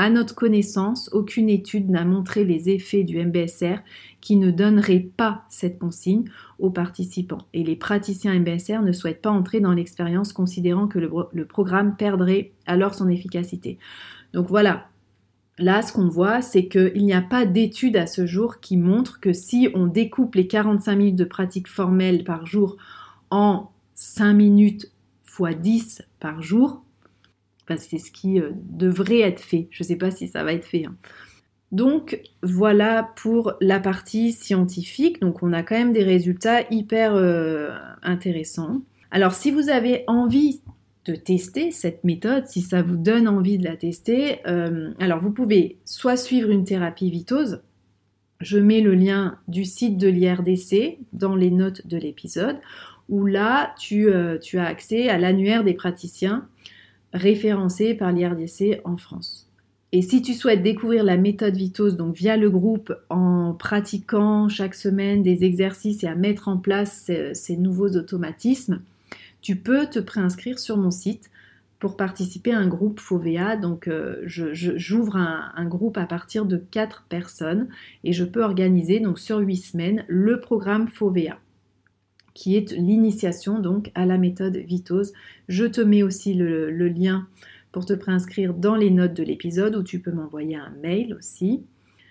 À 0.00 0.10
notre 0.10 0.36
connaissance, 0.36 1.10
aucune 1.12 1.48
étude 1.48 1.90
n'a 1.90 2.04
montré 2.04 2.44
les 2.44 2.70
effets 2.70 3.02
du 3.02 3.18
MBSR 3.18 3.78
qui 4.20 4.36
ne 4.36 4.52
donnerait 4.52 5.08
pas 5.16 5.42
cette 5.48 5.80
consigne 5.80 6.22
aux 6.60 6.70
participants. 6.70 7.48
Et 7.52 7.64
les 7.64 7.74
praticiens 7.74 8.38
MBSR 8.38 8.82
ne 8.82 8.92
souhaitent 8.92 9.20
pas 9.20 9.32
entrer 9.32 9.58
dans 9.58 9.72
l'expérience 9.72 10.32
considérant 10.32 10.86
que 10.86 11.00
le, 11.00 11.44
programme 11.46 11.96
perdrait 11.96 12.52
alors 12.64 12.94
son 12.94 13.08
efficacité. 13.08 13.78
Donc 14.32 14.46
voilà, 14.48 14.86
Là, 15.60 15.82
ce 15.82 15.92
qu'on 15.92 16.06
voit, 16.06 16.40
c'est 16.40 16.68
qu'il 16.68 17.04
n'y 17.04 17.12
a 17.12 17.20
pas 17.20 17.44
d'étude 17.44 17.96
à 17.96 18.06
ce 18.06 18.26
jour 18.26 18.60
qui 18.60 18.76
montre 18.76 19.18
que 19.18 19.32
si 19.32 19.68
on 19.74 19.88
découpe 19.88 20.36
les 20.36 20.46
45 20.46 20.94
minutes 20.94 21.16
de 21.16 21.24
pratique 21.24 21.66
formelle 21.66 22.22
par 22.22 22.46
jour 22.46 22.76
en 23.30 23.72
5 23.96 24.34
minutes 24.34 24.92
x 25.40 25.56
10 25.60 26.02
par 26.20 26.42
jour, 26.42 26.84
c'est 27.76 27.98
ce 27.98 28.10
qui 28.10 28.40
euh, 28.40 28.50
devrait 28.54 29.20
être 29.20 29.40
fait. 29.40 29.68
Je 29.70 29.82
ne 29.82 29.88
sais 29.88 29.96
pas 29.96 30.10
si 30.10 30.28
ça 30.28 30.44
va 30.44 30.52
être 30.52 30.64
fait. 30.64 30.86
Hein. 30.86 30.96
Donc 31.70 32.20
voilà 32.42 33.10
pour 33.16 33.52
la 33.60 33.78
partie 33.78 34.32
scientifique. 34.32 35.20
Donc 35.20 35.42
on 35.42 35.52
a 35.52 35.62
quand 35.62 35.76
même 35.76 35.92
des 35.92 36.04
résultats 36.04 36.62
hyper 36.70 37.14
euh, 37.14 37.76
intéressants. 38.02 38.82
Alors 39.10 39.34
si 39.34 39.50
vous 39.50 39.68
avez 39.68 40.04
envie 40.06 40.62
de 41.04 41.14
tester 41.14 41.70
cette 41.70 42.04
méthode, 42.04 42.46
si 42.46 42.60
ça 42.60 42.82
vous 42.82 42.96
donne 42.96 43.28
envie 43.28 43.58
de 43.58 43.64
la 43.64 43.76
tester, 43.76 44.40
euh, 44.46 44.90
alors 44.98 45.20
vous 45.20 45.30
pouvez 45.30 45.78
soit 45.84 46.16
suivre 46.16 46.50
une 46.50 46.64
thérapie 46.64 47.10
vitose. 47.10 47.62
Je 48.40 48.58
mets 48.58 48.80
le 48.80 48.94
lien 48.94 49.38
du 49.48 49.64
site 49.64 49.98
de 49.98 50.08
l'IRDC 50.08 50.98
dans 51.12 51.34
les 51.34 51.50
notes 51.50 51.86
de 51.86 51.96
l'épisode, 51.96 52.56
où 53.08 53.26
là 53.26 53.74
tu, 53.78 54.08
tu 54.42 54.58
as 54.58 54.66
accès 54.66 55.08
à 55.08 55.18
l'annuaire 55.18 55.64
des 55.64 55.74
praticiens 55.74 56.46
référencé 57.12 57.94
par 57.94 58.12
l'IRDC 58.12 58.80
en 58.84 58.96
France. 58.96 59.48
Et 59.90 60.02
si 60.02 60.20
tu 60.20 60.34
souhaites 60.34 60.62
découvrir 60.62 61.02
la 61.02 61.16
méthode 61.16 61.56
Vitos, 61.56 61.92
donc 61.92 62.14
via 62.14 62.36
le 62.36 62.50
groupe, 62.50 62.92
en 63.08 63.54
pratiquant 63.54 64.48
chaque 64.48 64.74
semaine 64.74 65.22
des 65.22 65.44
exercices 65.44 66.04
et 66.04 66.08
à 66.08 66.14
mettre 66.14 66.48
en 66.48 66.58
place 66.58 67.10
ces, 67.32 67.56
nouveaux 67.56 67.96
automatismes, 67.96 68.82
tu 69.40 69.56
peux 69.56 69.86
te 69.86 69.98
préinscrire 69.98 70.58
sur 70.58 70.76
mon 70.76 70.90
site 70.90 71.30
pour 71.78 71.96
participer 71.96 72.52
à 72.52 72.58
un 72.58 72.66
groupe 72.66 73.00
FOVEA. 73.00 73.56
Donc 73.56 73.88
euh, 73.88 74.20
j'ouvre 74.26 75.16
un, 75.16 75.52
un, 75.56 75.64
groupe 75.64 75.96
à 75.96 76.04
partir 76.04 76.44
de 76.44 76.58
4 76.58 77.06
personnes 77.08 77.68
et 78.04 78.12
je 78.12 78.24
peux 78.24 78.42
organiser 78.42 79.00
donc 79.00 79.18
sur 79.18 79.38
8 79.38 79.56
semaines 79.56 80.04
le 80.08 80.40
programme 80.40 80.88
FOVEA 80.88 81.38
qui 82.38 82.56
est 82.56 82.70
l'initiation 82.70 83.58
donc 83.58 83.90
à 83.96 84.06
la 84.06 84.16
méthode 84.16 84.56
Vitose. 84.58 85.12
Je 85.48 85.64
te 85.64 85.80
mets 85.80 86.04
aussi 86.04 86.34
le, 86.34 86.70
lien 86.88 87.26
pour 87.72 87.84
te 87.84 87.92
préinscrire 87.94 88.54
dans 88.54 88.76
les 88.76 88.90
notes 88.90 89.14
de 89.14 89.24
l'épisode 89.24 89.74
où 89.74 89.82
tu 89.82 89.98
peux 89.98 90.12
m'envoyer 90.12 90.54
un 90.54 90.72
mail 90.80 91.14
aussi. 91.14 91.64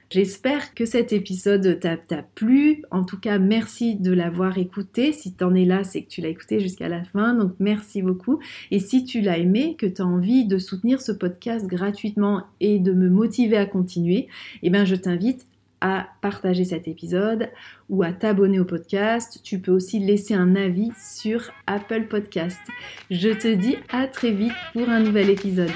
J'espère 0.09 0.73
que 0.73 0.83
cet 0.83 1.13
épisode 1.13 1.79
t'a 1.79 2.23
plu. 2.35 2.83
En 2.91 3.05
tout 3.05 3.17
cas, 3.17 3.39
merci 3.39 3.95
de 3.95 4.11
l'avoir 4.11 4.57
écouté. 4.57 5.13
Si 5.13 5.33
tu 5.33 5.45
en 5.45 5.55
es 5.55 5.63
là, 5.63 5.85
c'est 5.85 6.01
que 6.01 6.09
tu 6.09 6.19
l'as 6.19 6.27
écouté 6.27 6.59
jusqu'à 6.59 6.89
la 6.89 7.05
fin. 7.05 7.33
Donc, 7.33 7.53
merci 7.59 8.01
beaucoup. 8.01 8.39
Et 8.69 8.79
si 8.79 9.05
tu 9.05 9.21
l'as 9.21 9.37
aimé, 9.37 9.77
que 9.77 9.85
tu 9.85 10.01
as 10.01 10.05
envie 10.05 10.45
de 10.45 10.57
soutenir 10.57 10.99
ce 10.99 11.13
podcast 11.13 11.67
gratuitement 11.67 12.43
et 12.59 12.79
de 12.79 12.91
me 12.91 13.09
motiver 13.09 13.57
à 13.57 13.65
continuer, 13.65 14.27
eh 14.61 14.69
bien, 14.69 14.83
je 14.83 14.95
t'invite 14.95 15.45
à 15.81 16.07
partager 16.21 16.65
cet 16.65 16.87
épisode 16.87 17.49
ou 17.89 18.03
à 18.03 18.11
t'abonner 18.11 18.59
au 18.59 18.65
podcast. 18.65 19.39
Tu 19.43 19.59
peux 19.59 19.71
aussi 19.71 19.99
laisser 19.99 20.33
un 20.33 20.55
avis 20.55 20.91
sur 20.97 21.51
Apple 21.67 22.07
Podcast. 22.07 22.59
Je 23.11 23.29
te 23.29 23.53
dis 23.53 23.77
à 23.89 24.07
très 24.07 24.31
vite 24.31 24.53
pour 24.73 24.89
un 24.89 24.99
nouvel 24.99 25.29
épisode. 25.29 25.71